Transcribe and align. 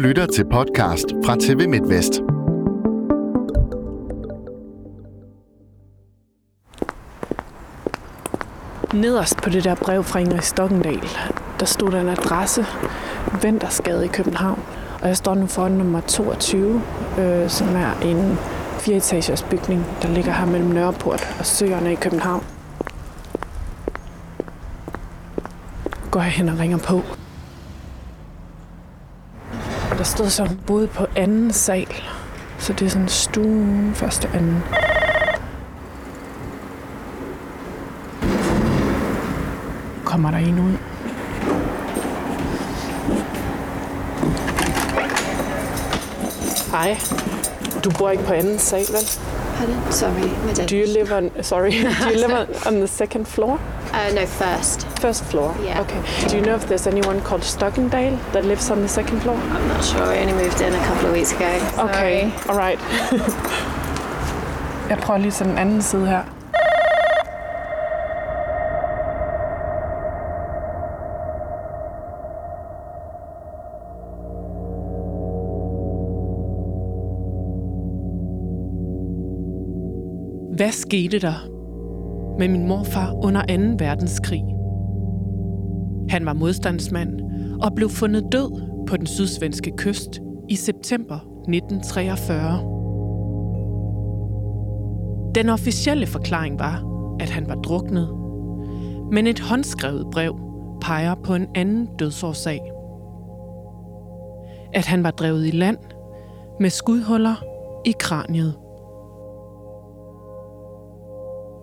lytter 0.00 0.26
til 0.26 0.44
podcast 0.52 1.04
fra 1.24 1.36
TV 1.40 1.68
MidtVest. 1.68 2.12
Nederst 8.94 9.36
på 9.36 9.50
det 9.50 9.64
der 9.64 9.74
brev 9.74 10.04
fra 10.04 10.18
Ingrid 10.18 10.40
Stokkendal, 10.40 11.08
der 11.60 11.66
stod 11.66 11.90
der 11.90 12.00
en 12.00 12.08
adresse, 12.08 12.66
Ventersgade 13.42 14.04
i 14.04 14.08
København. 14.08 14.62
Og 15.02 15.08
jeg 15.08 15.16
står 15.16 15.34
nu 15.34 15.46
for 15.46 15.68
nummer 15.68 16.00
22, 16.00 16.82
øh, 17.18 17.48
som 17.48 17.68
er 17.68 18.00
en 18.00 18.38
fireetagers 18.78 19.42
bygning, 19.42 19.86
der 20.02 20.08
ligger 20.08 20.32
her 20.32 20.46
mellem 20.46 20.70
Nørreport 20.70 21.36
og 21.38 21.46
Søerne 21.46 21.92
i 21.92 21.96
København. 21.96 22.44
Går 26.10 26.20
jeg 26.20 26.30
hen 26.30 26.48
og 26.48 26.58
ringer 26.58 26.78
på. 26.78 27.19
Så, 30.10 30.44
hun 30.46 30.60
boede 30.66 30.86
på 30.86 31.06
anden 31.16 31.52
sal. 31.52 31.86
Så 32.58 32.72
det 32.72 32.86
er 32.86 32.90
sådan 32.90 33.08
stuen, 33.08 33.92
første, 33.94 34.28
anden. 34.34 34.62
Kommer 40.04 40.30
der 40.30 40.38
en 40.38 40.58
ud? 40.58 40.76
Hej. 46.70 46.98
Du 47.84 47.90
bor 47.98 48.10
ikke 48.10 48.24
på 48.24 48.32
anden 48.32 48.58
sal, 48.58 48.80
vel? 48.88 49.20
Pardon? 49.56 49.92
Sorry, 49.92 50.10
my. 50.12 50.68
Do 50.70 50.76
you 50.76 50.86
live 50.86 51.16
on, 51.16 51.30
sorry, 51.42 51.70
do 52.04 52.10
you 52.10 52.16
live 52.16 52.34
on, 52.40 52.46
on 52.66 52.74
the 52.74 52.86
second 52.86 53.26
floor? 53.26 53.60
Uh, 53.92 54.14
no, 54.14 54.26
first. 54.26 54.89
First 55.00 55.24
floor? 55.24 55.56
Yeah. 55.62 55.80
Okay. 55.80 56.02
Do 56.28 56.36
you 56.36 56.42
know 56.42 56.54
if 56.54 56.68
there's 56.68 56.86
anyone 56.86 57.20
called 57.22 57.40
Stockendale 57.42 58.18
that 58.32 58.44
lives 58.44 58.70
on 58.70 58.82
the 58.82 58.88
second 58.88 59.20
floor? 59.22 59.36
I'm 59.36 59.68
not 59.68 59.82
sure. 59.82 60.02
I 60.02 60.18
only 60.20 60.34
moved 60.34 60.60
in 60.60 60.74
a 60.74 60.78
couple 60.86 61.06
of 61.06 61.12
weeks 61.12 61.32
ago. 61.32 61.48
Okay, 61.78 62.30
Sorry. 62.30 62.48
alright. 62.50 62.78
Jeg 64.90 64.98
prøver 64.98 65.18
lige 65.18 65.30
til 65.30 65.46
den 65.46 65.58
anden 65.58 65.82
side 65.82 66.06
her. 66.06 66.22
Hvad 80.56 80.72
skete 80.72 81.18
der 81.18 81.48
med 82.38 82.48
min 82.48 82.68
morfar 82.68 83.12
under 83.24 83.40
2. 83.76 83.84
verdenskrig? 83.84 84.42
Han 86.10 86.26
var 86.26 86.32
modstandsmand 86.32 87.20
og 87.62 87.74
blev 87.74 87.88
fundet 87.88 88.24
død 88.32 88.84
på 88.86 88.96
den 88.96 89.06
sydsvenske 89.06 89.72
kyst 89.76 90.20
i 90.48 90.56
september 90.56 91.14
1943. 91.48 92.60
Den 95.34 95.48
officielle 95.48 96.06
forklaring 96.06 96.58
var, 96.58 96.84
at 97.20 97.30
han 97.30 97.48
var 97.48 97.54
druknet. 97.54 98.16
Men 99.12 99.26
et 99.26 99.40
håndskrevet 99.40 100.06
brev 100.12 100.36
peger 100.80 101.14
på 101.14 101.34
en 101.34 101.46
anden 101.54 101.88
dødsårsag. 101.98 102.60
At 104.72 104.86
han 104.86 105.04
var 105.04 105.10
drevet 105.10 105.46
i 105.46 105.50
land 105.50 105.78
med 106.60 106.70
skudhuller 106.70 107.44
i 107.84 107.94
kraniet. 107.98 108.54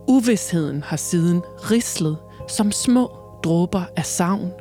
Uvidsheden 0.10 0.84
har 0.84 0.98
siden 0.98 1.42
rislet 1.72 2.18
som 2.48 2.72
små 2.72 3.27
dråber 3.48 3.82
af 3.96 4.06
savn 4.06 4.52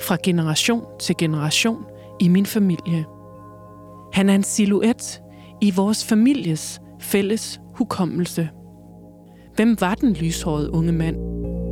fra 0.00 0.16
generation 0.22 0.82
til 1.00 1.16
generation 1.18 1.84
i 2.20 2.28
min 2.28 2.46
familie. 2.46 3.04
Han 4.12 4.28
er 4.28 4.34
en 4.34 4.42
silhuet 4.42 5.22
i 5.60 5.72
vores 5.76 6.04
families 6.04 6.80
fælles 7.00 7.60
hukommelse. 7.74 8.48
Hvem 9.56 9.76
var 9.80 9.94
den 9.94 10.12
lyshårede 10.12 10.74
unge 10.74 10.92
mand, 10.92 11.16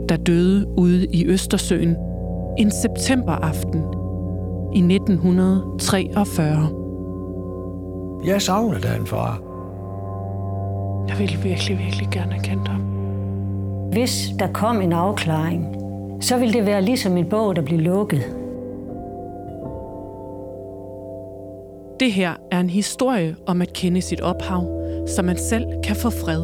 der 0.08 0.16
døde 0.16 0.66
ude 0.78 1.06
i 1.06 1.26
Østersøen 1.26 1.96
en 2.58 2.70
septemberaften 2.70 3.80
i 4.74 4.94
1943? 4.94 6.70
Jeg 8.24 8.42
savner 8.42 8.78
den 8.78 9.06
far. 9.06 9.42
Jeg 11.08 11.18
ville 11.18 11.38
virkelig, 11.42 11.78
virkelig 11.78 12.08
gerne 12.10 12.32
have 12.32 12.42
kendt 12.42 12.68
ham. 12.68 12.80
Hvis 13.92 14.32
der 14.38 14.52
kom 14.52 14.80
en 14.80 14.92
afklaring, 14.92 15.79
så 16.20 16.38
ville 16.38 16.54
det 16.54 16.66
være 16.66 16.82
ligesom 16.82 17.16
en 17.16 17.28
bog, 17.28 17.56
der 17.56 17.62
blev 17.62 17.80
lukket. 17.80 18.22
Det 22.00 22.12
her 22.12 22.34
er 22.50 22.60
en 22.60 22.70
historie 22.70 23.36
om 23.46 23.62
at 23.62 23.72
kende 23.72 24.02
sit 24.02 24.20
ophav, 24.20 24.80
så 25.06 25.22
man 25.22 25.36
selv 25.36 25.64
kan 25.84 25.96
få 25.96 26.10
fred. 26.10 26.42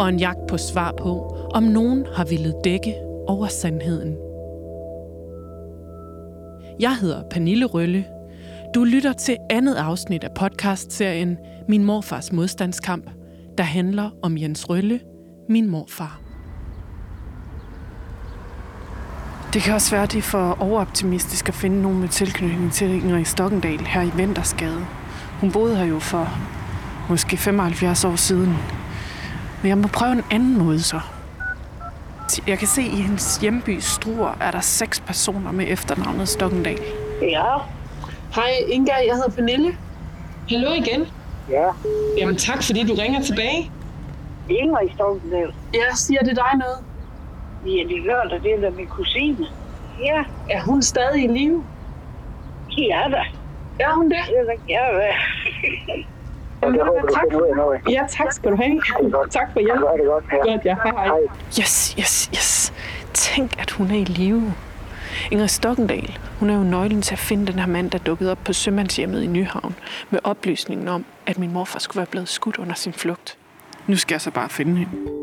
Og 0.00 0.08
en 0.08 0.18
jagt 0.18 0.46
på 0.48 0.58
svar 0.58 0.92
på, 0.92 1.36
om 1.54 1.62
nogen 1.62 2.06
har 2.14 2.24
ville 2.24 2.54
dække 2.64 2.94
over 3.26 3.46
sandheden. 3.46 4.16
Jeg 6.80 6.96
hedder 6.96 7.22
Pernille 7.30 7.66
Rølle. 7.66 8.04
Du 8.74 8.84
lytter 8.84 9.12
til 9.12 9.36
andet 9.50 9.74
afsnit 9.74 10.24
af 10.24 10.30
podcastserien 10.34 11.38
Min 11.68 11.84
morfars 11.84 12.32
modstandskamp, 12.32 13.10
der 13.58 13.64
handler 13.64 14.10
om 14.22 14.38
Jens 14.38 14.70
Rølle, 14.70 15.00
min 15.48 15.70
morfar. 15.70 16.21
Det 19.52 19.62
kan 19.62 19.74
også 19.74 19.90
være, 19.90 20.02
at 20.02 20.12
det 20.12 20.18
er 20.18 20.22
for 20.22 20.56
overoptimistisk 20.60 21.48
at 21.48 21.54
finde 21.54 21.82
nogen 21.82 22.00
med 22.00 22.08
tilknytning 22.08 22.72
til 22.72 22.90
Ingrid 22.94 23.24
Stokkendal 23.24 23.80
her 23.80 24.02
i 24.02 24.10
Ventersgade. 24.14 24.86
Hun 25.40 25.52
boede 25.52 25.76
her 25.76 25.84
jo 25.84 25.98
for 25.98 26.28
måske 27.08 27.36
75 27.36 28.04
år 28.04 28.16
siden. 28.16 28.56
Men 29.62 29.68
jeg 29.68 29.78
må 29.78 29.88
prøve 29.88 30.12
en 30.12 30.22
anden 30.30 30.58
måde 30.58 30.82
så. 30.82 31.00
Jeg 32.46 32.58
kan 32.58 32.68
se, 32.68 32.80
at 32.80 32.86
i 32.86 33.02
hendes 33.02 33.36
hjemby 33.36 33.78
Struer 33.80 34.36
er 34.40 34.50
der 34.50 34.60
seks 34.60 35.00
personer 35.00 35.52
med 35.52 35.66
efternavnet 35.68 36.28
Stokkendal. 36.28 36.78
Ja, 37.22 37.56
Hej 38.34 38.50
Inga, 38.68 38.92
jeg 38.92 39.14
hedder 39.14 39.30
Pernille. 39.30 39.76
Hallo 40.50 40.72
igen. 40.72 41.06
ja. 41.50 41.68
Jamen 42.18 42.36
tak, 42.36 42.62
fordi 42.62 42.86
du 42.86 42.94
ringer 42.94 43.22
tilbage. 43.22 43.70
Ingrid 44.48 44.88
Stokkendal. 44.94 45.54
Jeg 45.74 45.96
siger 45.96 46.20
det 46.20 46.36
dig 46.36 46.58
noget. 46.58 46.91
Ja, 47.66 47.82
det 47.88 48.04
gør 48.04 48.22
der, 48.22 48.38
det 48.38 48.54
er 48.54 48.60
da 48.60 48.70
min 48.70 48.86
kusine. 48.86 49.46
Ja, 50.00 50.24
Er 50.50 50.62
hun 50.62 50.82
stadig 50.82 51.24
i 51.24 51.26
live? 51.26 51.64
ja 52.78 53.02
da. 53.10 53.22
Er 53.80 53.94
hun 53.94 54.04
det? 54.10 54.18
Det 54.28 54.38
er 54.38 54.44
da, 54.44 54.52
ja, 54.68 54.98
da. 54.98 55.12
Jamen, 56.62 56.76
Jeg 56.78 56.84
håber, 56.84 57.00
du 57.00 57.14
tak. 57.14 57.92
Ja, 57.92 58.02
tak 58.08 58.32
skal 58.32 58.50
du 58.52 58.56
have. 58.56 58.80
Tak 59.30 59.52
for 59.52 59.60
hjælp. 59.60 59.80
Det 59.80 60.06
godt. 60.06 60.24
Ja. 60.32 60.52
Godt, 60.52 60.64
ja. 60.64 60.76
Hej, 60.84 61.06
hej. 61.06 61.18
Yes, 61.60 61.94
yes, 61.98 62.30
yes. 62.34 62.72
Tænk, 63.14 63.60
at 63.60 63.70
hun 63.70 63.90
er 63.90 63.94
i 63.96 64.04
live. 64.04 64.52
Ingrid 65.30 65.48
Stokkendal, 65.48 66.18
hun 66.40 66.50
er 66.50 66.54
jo 66.54 66.62
nøglen 66.62 67.02
til 67.02 67.14
at 67.14 67.18
finde 67.18 67.46
den 67.52 67.58
her 67.58 67.66
mand, 67.66 67.90
der 67.90 67.98
dukkede 67.98 68.30
op 68.32 68.38
på 68.44 68.52
sømandshjemmet 68.52 69.22
i 69.22 69.26
Nyhavn, 69.26 69.74
med 70.10 70.20
oplysningen 70.24 70.88
om, 70.88 71.04
at 71.26 71.38
min 71.38 71.52
morfar 71.52 71.78
skulle 71.78 71.96
være 71.98 72.06
blevet 72.06 72.28
skudt 72.28 72.58
under 72.58 72.74
sin 72.74 72.92
flugt. 72.92 73.36
Nu 73.86 73.96
skal 73.96 74.14
jeg 74.14 74.20
så 74.20 74.30
bare 74.30 74.48
finde 74.48 74.76
hende. 74.78 75.21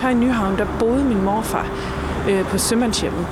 Her 0.00 0.08
i 0.08 0.14
Nyhavn, 0.14 0.58
der 0.58 0.66
boede 0.78 1.04
min 1.04 1.22
morfar 1.24 1.66
øh, 2.30 2.44
på 2.44 2.58
sømandshjemmet. 2.58 3.26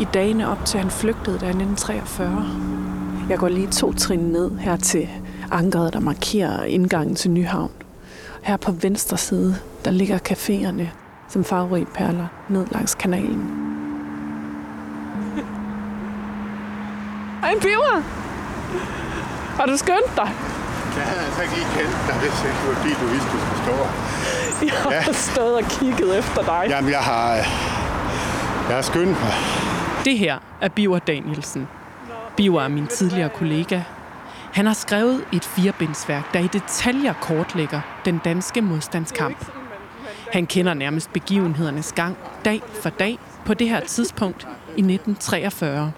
I 0.00 0.06
dagene 0.14 0.48
op 0.48 0.64
til 0.64 0.80
han 0.80 0.90
flygtede 0.90 1.38
der 1.38 1.46
i 1.46 1.48
1943. 1.48 2.46
Jeg 3.28 3.38
går 3.38 3.48
lige 3.48 3.66
to 3.66 3.92
trin 3.92 4.18
ned 4.18 4.58
her 4.58 4.76
til 4.76 5.08
ankeret, 5.50 5.92
der 5.92 6.00
markerer 6.00 6.64
indgangen 6.64 7.14
til 7.14 7.30
Nyhavn. 7.30 7.70
Her 8.42 8.56
på 8.56 8.72
venstre 8.72 9.16
side, 9.16 9.56
der 9.84 9.90
ligger 9.90 10.18
caféerne 10.28 10.86
som 11.28 11.44
farverige 11.44 11.86
perler 11.94 12.26
ned 12.48 12.66
langs 12.70 12.94
kanalen. 12.94 13.50
Hej, 17.40 17.54
Biver! 17.60 18.02
Har 19.56 19.66
du 19.66 19.76
skønt 19.76 20.16
dig? 20.16 20.30
Jeg 20.96 21.04
havde 21.10 21.24
altså 21.26 21.42
ikke 21.42 21.54
lige 21.54 21.70
kendt 21.78 21.96
dig, 22.08 22.16
hvis 22.22 22.34
det 22.42 22.50
var 22.68 22.74
fordi, 22.74 22.90
du 23.02 23.06
vidste, 23.06 23.28
du 23.34 23.38
skulle 23.44 23.62
stå 23.66 23.74
her. 23.84 24.90
Jeg 24.94 25.02
har 25.02 25.12
stået 25.12 25.54
og 25.56 25.64
kigget 25.64 26.18
efter 26.18 26.42
dig. 26.42 26.64
Jamen, 26.68 26.90
jeg 26.90 27.00
har, 27.00 27.32
øh, 27.32 27.44
jeg 28.68 28.76
har 28.76 28.82
skyndt 28.82 29.20
mig. 29.20 29.32
Det 30.04 30.18
her 30.18 30.38
er 30.60 30.68
Biver 30.68 30.98
Danielsen. 30.98 31.68
Biver 32.36 32.62
er 32.62 32.68
min 32.68 32.86
tidligere 32.86 33.28
kollega. 33.28 33.80
Han 34.52 34.66
har 34.66 34.74
skrevet 34.74 35.24
et 35.32 35.44
firebindsværk, 35.44 36.34
der 36.34 36.40
i 36.40 36.46
detaljer 36.52 37.12
kortlægger 37.12 37.80
den 38.04 38.18
danske 38.24 38.60
modstandskamp. 38.60 39.46
Han 40.32 40.46
kender 40.46 40.74
nærmest 40.74 41.12
begivenhedernes 41.12 41.92
gang 41.92 42.16
dag 42.44 42.62
for 42.82 42.90
dag 42.90 43.18
på 43.44 43.54
det 43.54 43.68
her 43.68 43.80
tidspunkt 43.80 44.42
i 44.76 44.80
1943. 44.80 45.92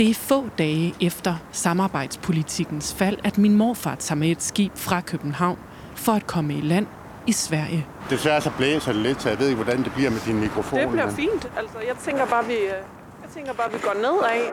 Det 0.00 0.10
er 0.10 0.14
få 0.14 0.48
dage 0.58 0.94
efter 1.00 1.34
samarbejdspolitikkens 1.52 2.94
fald, 2.94 3.18
at 3.24 3.38
min 3.38 3.56
morfar 3.56 3.94
tager 3.94 4.16
med 4.16 4.30
et 4.30 4.42
skib 4.42 4.72
fra 4.76 5.00
København 5.00 5.58
for 5.94 6.12
at 6.12 6.26
komme 6.26 6.54
i 6.54 6.60
land 6.60 6.86
i 6.86 7.30
i 7.30 7.32
Sverige. 7.32 7.86
Desværre 8.10 8.40
så 8.40 8.50
blæser 8.56 8.92
det 8.92 9.02
lidt, 9.02 9.22
så 9.22 9.28
jeg 9.28 9.38
ved 9.38 9.48
ikke, 9.48 9.62
hvordan 9.62 9.84
det 9.84 9.92
bliver 9.92 10.10
med 10.10 10.20
din 10.26 10.40
mikrofon. 10.40 10.80
Det 10.80 10.88
bliver 10.88 11.06
men- 11.06 11.14
fint. 11.14 11.52
Altså, 11.56 11.78
jeg 11.78 11.96
tænker 12.04 12.26
bare, 12.26 12.46
vi, 12.46 12.52
øh, 12.52 12.68
jeg 13.22 13.30
tænker 13.34 13.52
bare, 13.52 13.72
vi 13.72 13.78
går 13.82 13.94
nedad. 13.94 14.52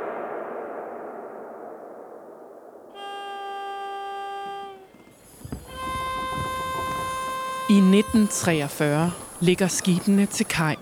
I 7.70 7.80
1943 7.80 9.12
ligger 9.40 9.68
skibene 9.68 10.26
til 10.26 10.46
kaj. 10.46 10.76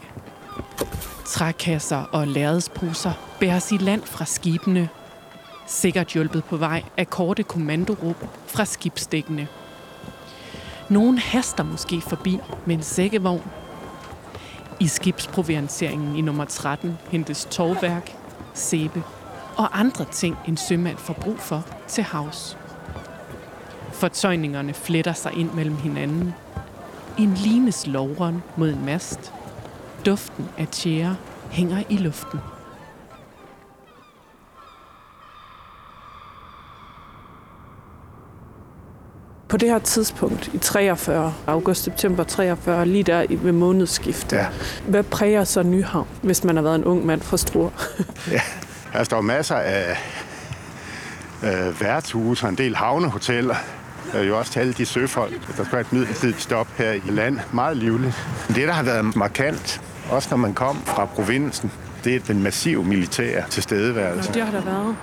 Trækasser 1.25 2.03
og 2.11 2.27
lærredsposer 2.27 3.11
bæres 3.39 3.71
i 3.71 3.77
land 3.77 4.03
fra 4.03 4.25
skibene. 4.25 4.89
Sikkert 5.67 6.07
hjulpet 6.07 6.43
på 6.43 6.57
vej 6.57 6.83
af 6.97 7.09
korte 7.09 7.43
kommandoråb 7.43 8.15
fra 8.47 8.65
skibsdækkene. 8.65 9.47
Nogen 10.89 11.17
haster 11.17 11.63
måske 11.63 12.01
forbi 12.01 12.39
med 12.65 12.75
en 12.75 12.83
sækkevogn. 12.83 13.43
I 14.79 14.87
skibsprovianteringen 14.87 16.15
i 16.15 16.21
nummer 16.21 16.45
13 16.45 16.97
hentes 17.09 17.47
torvværk, 17.51 18.15
sæbe 18.53 19.03
og 19.57 19.79
andre 19.79 20.05
ting, 20.11 20.37
en 20.47 20.57
sømand 20.57 20.97
får 20.97 21.13
brug 21.13 21.39
for 21.39 21.65
til 21.87 22.03
havs. 22.03 22.57
Fortøjningerne 23.93 24.73
fletter 24.73 25.13
sig 25.13 25.33
ind 25.33 25.51
mellem 25.51 25.77
hinanden. 25.77 26.33
En 27.17 27.33
lines 27.33 27.87
lovren 27.87 28.43
mod 28.57 28.69
en 28.69 28.85
mast. 28.85 29.34
Duften 30.05 30.45
af 30.57 30.67
tjære 30.67 31.15
hænger 31.51 31.83
i 31.89 31.97
luften. 31.97 32.39
På 39.49 39.57
det 39.57 39.69
her 39.69 39.79
tidspunkt 39.79 40.49
i 40.53 40.57
43, 40.57 41.33
august-september 41.47 42.23
43, 42.23 42.85
lige 42.85 43.03
der 43.03 43.21
i- 43.29 43.39
ved 43.43 43.51
månedsskift, 43.51 44.33
Ja. 44.33 44.45
hvad 44.87 45.03
præger 45.03 45.43
så 45.43 45.63
Nyhavn, 45.63 46.07
hvis 46.21 46.43
man 46.43 46.55
har 46.55 46.63
været 46.63 46.75
en 46.75 46.83
ung 46.83 47.05
mand 47.05 47.21
fra 47.21 47.37
Struer? 47.37 47.69
Ja, 48.31 48.41
der 48.93 49.03
står 49.03 49.21
masser 49.21 49.55
af 49.55 49.97
øh, 51.43 51.81
værtshuse 51.81 52.45
og 52.45 52.49
en 52.49 52.57
del 52.57 52.75
havnehoteller. 52.75 53.55
Der 54.11 54.19
er 54.19 54.23
jo 54.23 54.37
også 54.37 54.51
til 54.51 54.59
alle 54.59 54.73
de 54.73 54.85
søfolk. 54.85 55.47
Der 55.47 55.53
skal 55.63 55.71
være 55.71 55.81
et 55.81 55.93
midlertidigt 55.93 56.41
stop 56.41 56.67
her 56.77 56.91
i 56.91 57.01
land. 57.09 57.39
Meget 57.53 57.77
livligt. 57.77 58.27
Det, 58.47 58.67
der 58.67 58.71
har 58.73 58.83
været 58.83 59.15
markant, 59.15 59.81
også 60.11 60.27
når 60.31 60.37
man 60.37 60.53
kom 60.53 60.77
fra 60.85 61.05
provinsen, 61.05 61.71
det 62.03 62.15
er 62.15 62.19
den 62.19 62.43
massive 62.43 62.83
militære 62.83 63.43
tilstedeværelse. 63.49 64.33
Det 64.33 64.41
har 64.41 64.51
der 64.51 64.61
været. 64.61 64.95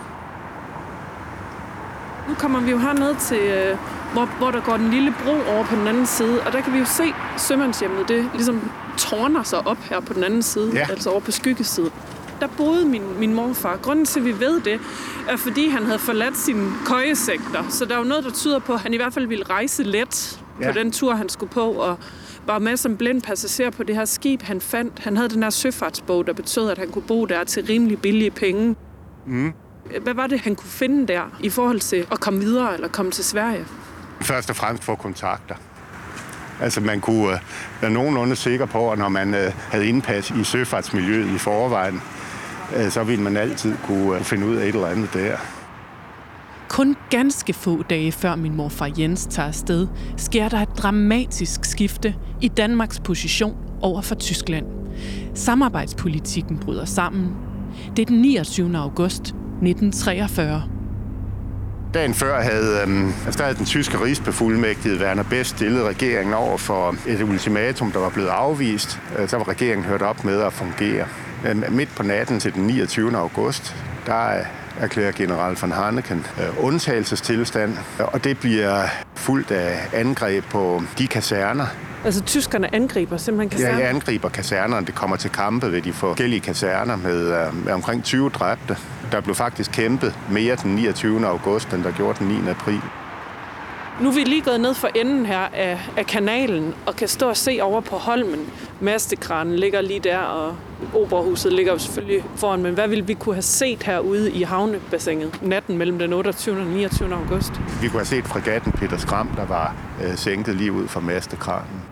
Nu 2.28 2.34
kommer 2.34 2.60
vi 2.60 2.70
jo 2.70 2.78
herned 2.78 3.14
til, 3.20 3.38
øh, 3.38 3.76
hvor, 4.12 4.24
hvor 4.38 4.50
der 4.50 4.60
går 4.60 4.76
den 4.76 4.90
lille 4.90 5.14
bro 5.24 5.54
over 5.54 5.64
på 5.64 5.76
den 5.76 5.86
anden 5.86 6.06
side, 6.06 6.40
og 6.46 6.52
der 6.52 6.60
kan 6.60 6.72
vi 6.72 6.78
jo 6.78 6.84
se 6.84 7.02
sømandshjemmet, 7.36 8.08
det 8.08 8.30
ligesom 8.34 8.70
tårner 8.96 9.42
sig 9.42 9.66
op 9.66 9.78
her 9.90 10.00
på 10.00 10.12
den 10.12 10.24
anden 10.24 10.42
side, 10.42 10.70
Ja. 10.74 10.86
altså 10.90 11.10
over 11.10 11.20
på 11.20 11.30
skyggesiden. 11.30 11.90
Der 12.40 12.46
boede 12.56 12.84
min, 12.86 13.02
min 13.18 13.34
morfar. 13.34 13.76
Grunden 13.82 14.04
til, 14.04 14.20
at 14.20 14.26
vi 14.26 14.40
ved 14.40 14.60
det, 14.60 14.80
er 15.28 15.36
fordi 15.36 15.68
han 15.68 15.84
havde 15.86 15.98
forladt 15.98 16.36
sine 16.36 16.70
køjesekter. 16.86 17.64
Så 17.70 17.84
der 17.84 17.94
er 17.94 17.98
jo 17.98 18.04
noget, 18.04 18.24
der 18.24 18.30
tyder 18.30 18.58
på, 18.58 18.72
at 18.72 18.80
han 18.80 18.94
i 18.94 18.96
hvert 18.96 19.14
fald 19.14 19.26
ville 19.26 19.44
rejse 19.50 19.82
let 19.82 20.40
ja. 20.60 20.66
Ja. 20.66 20.72
på 20.72 20.78
den 20.78 20.92
tur, 20.92 21.14
han 21.14 21.28
skulle 21.28 21.50
på, 21.52 21.70
og 21.72 21.96
var 22.46 22.58
med 22.58 22.76
som 22.76 22.96
blind 22.96 23.22
passager 23.22 23.70
på 23.70 23.82
det 23.82 23.96
her 23.96 24.04
skib, 24.04 24.42
han 24.42 24.60
fandt. 24.60 24.98
Han 24.98 25.16
havde 25.16 25.28
den 25.28 25.42
her 25.42 25.50
søfartsbog, 25.50 26.26
der 26.26 26.32
betød, 26.32 26.70
at 26.70 26.78
han 26.78 26.88
kunne 26.88 27.02
bo 27.08 27.26
der 27.26 27.44
til 27.44 27.64
rimelig 27.64 28.02
billige 28.02 28.30
penge. 28.30 28.76
Hvad 30.02 30.14
var 30.14 30.26
det, 30.26 30.40
han 30.40 30.54
kunne 30.54 30.70
finde 30.70 31.12
der 31.12 31.36
i 31.40 31.50
forhold 31.50 31.80
til 31.80 32.06
at 32.12 32.20
komme 32.20 32.40
videre 32.40 32.74
eller 32.74 32.88
komme 32.88 33.10
til 33.10 33.24
Sverige? 33.24 33.64
Først 34.20 34.50
og 34.50 34.56
fremmest 34.56 34.84
få 34.84 34.94
kontakter. 34.94 35.54
Altså 36.60 36.80
man 36.80 37.00
kunne 37.00 37.32
øh, 37.32 37.38
være 37.80 37.90
nogenlunde 37.90 38.36
sikker 38.36 38.66
på, 38.66 38.92
at 38.92 38.98
når 38.98 39.08
man 39.08 39.34
øh, 39.34 39.52
havde 39.70 39.86
indpas 39.86 40.30
i 40.30 40.44
søfartsmiljøet 40.44 41.34
i 41.34 41.38
forvejen, 41.38 42.02
øh, 42.76 42.90
så 42.90 43.04
ville 43.04 43.24
man 43.24 43.36
altid 43.36 43.74
kunne 43.86 44.18
øh, 44.18 44.24
finde 44.24 44.46
ud 44.46 44.56
af 44.56 44.68
et 44.68 44.74
eller 44.74 44.88
andet 44.88 45.14
der. 45.14 45.36
Kun 46.72 46.96
ganske 47.10 47.52
få 47.52 47.82
dage 47.82 48.12
før 48.12 48.36
min 48.36 48.56
morfar 48.56 48.90
Jens 48.98 49.26
tager 49.26 49.48
afsted, 49.48 49.88
sker 50.16 50.48
der 50.48 50.58
et 50.58 50.68
dramatisk 50.78 51.64
skifte 51.64 52.14
i 52.40 52.48
Danmarks 52.48 53.00
position 53.00 53.56
over 53.82 54.02
for 54.02 54.14
Tyskland. 54.14 54.66
Samarbejdspolitikken 55.34 56.58
bryder 56.58 56.84
sammen. 56.84 57.36
Det 57.96 58.02
er 58.02 58.06
den 58.06 58.20
29. 58.20 58.78
august 58.78 59.20
1943. 59.20 60.62
Dagen 61.94 62.14
før 62.14 62.40
havde, 62.42 62.80
øhm, 62.82 63.12
altså, 63.26 63.38
der 63.38 63.44
havde 63.44 63.58
den 63.58 63.66
tyske 63.66 64.04
rigsbefuldmægtige 64.04 65.00
Werner 65.00 65.24
Best 65.30 65.50
stillet 65.50 65.84
regeringen 65.84 66.34
over 66.34 66.56
for 66.56 66.96
et 67.08 67.22
ultimatum, 67.22 67.92
der 67.92 67.98
var 67.98 68.10
blevet 68.10 68.28
afvist. 68.28 69.00
Øh, 69.18 69.28
Så 69.28 69.36
var 69.36 69.48
regeringen 69.48 69.84
hørt 69.86 70.02
op 70.02 70.24
med 70.24 70.40
at 70.40 70.52
fungere. 70.52 71.06
Øhm, 71.46 71.64
midt 71.70 71.88
på 71.96 72.02
natten 72.02 72.40
til 72.40 72.54
den 72.54 72.66
29. 72.66 73.16
august, 73.16 73.76
der 74.06 74.44
erklærer 74.80 75.12
general 75.12 75.56
von 75.60 75.72
Hanneken 75.72 76.26
øh, 76.40 76.64
undtagelsestilstand, 76.64 77.76
og 77.98 78.24
det 78.24 78.38
bliver 78.38 78.82
fuldt 79.14 79.50
af 79.50 79.88
angreb 79.92 80.44
på 80.44 80.82
de 80.98 81.06
kaserner. 81.06 81.66
Altså, 82.04 82.22
tyskerne 82.22 82.74
angriber 82.74 83.16
simpelthen 83.16 83.58
Ja, 83.60 83.64
kaserner. 83.66 83.80
jeg 83.84 83.88
angriber 83.94 84.28
kasernerne. 84.28 84.86
Det 84.86 84.94
kommer 84.94 85.16
til 85.16 85.30
kampe 85.30 85.72
ved 85.72 85.82
de 85.82 85.92
forskellige 85.92 86.40
kaserner 86.40 86.96
med, 86.96 87.20
øh, 87.46 87.64
med 87.64 87.72
omkring 87.72 88.04
20 88.04 88.28
dræbte. 88.30 88.76
Der 89.12 89.20
blev 89.20 89.34
faktisk 89.34 89.70
kæmpet 89.70 90.14
mere 90.30 90.56
den 90.56 90.74
29. 90.74 91.26
august, 91.26 91.72
end 91.72 91.84
der 91.84 91.90
gjorde 91.92 92.18
den 92.18 92.28
9. 92.28 92.50
april. 92.50 92.80
Nu 94.00 94.08
er 94.08 94.12
vi 94.12 94.20
lige 94.20 94.42
gået 94.42 94.60
ned 94.60 94.74
for 94.74 94.88
enden 94.94 95.26
her 95.26 95.38
af, 95.38 95.80
af 95.96 96.06
kanalen 96.06 96.74
og 96.86 96.96
kan 96.96 97.08
stå 97.08 97.28
og 97.28 97.36
se 97.36 97.58
over 97.62 97.80
på 97.80 97.96
Holmen. 97.96 98.40
Mastekranen 98.80 99.56
ligger 99.56 99.80
lige 99.80 100.00
der, 100.00 100.18
og 100.18 100.56
operahuset 100.94 101.52
ligger 101.52 101.72
jo 101.72 101.78
selvfølgelig 101.78 102.24
foran. 102.36 102.62
Men 102.62 102.74
hvad 102.74 102.88
ville 102.88 103.06
vi 103.06 103.14
kunne 103.14 103.34
have 103.34 103.42
set 103.42 103.82
herude 103.82 104.32
i 104.32 104.42
havnebassinet 104.42 105.42
natten 105.42 105.78
mellem 105.78 105.98
den 105.98 106.12
28. 106.12 106.56
og 106.56 106.66
29. 106.66 107.14
august? 107.14 107.52
Vi 107.80 107.88
kunne 107.88 107.98
have 107.98 108.06
set 108.06 108.24
fregatten 108.24 108.72
Peter 108.72 108.96
Skram, 108.96 109.28
der 109.28 109.46
var 109.46 109.76
øh, 110.04 110.16
sænket 110.16 110.56
lige 110.56 110.72
ud 110.72 110.88
fra 110.88 111.00
mastekranen. 111.00 111.82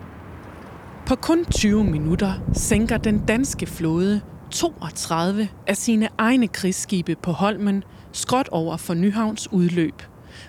På 1.05 1.15
kun 1.15 1.45
20 1.45 1.83
minutter 1.83 2.33
sænker 2.53 2.97
den 2.97 3.25
danske 3.25 3.65
flåde 3.65 4.21
32 4.51 5.49
af 5.67 5.77
sine 5.77 6.09
egne 6.17 6.47
krigsskibe 6.47 7.15
på 7.23 7.31
Holmen 7.31 7.83
skråt 8.11 8.49
over 8.51 8.77
for 8.77 8.93
Nyhavns 8.93 9.51
udløb, 9.51 10.01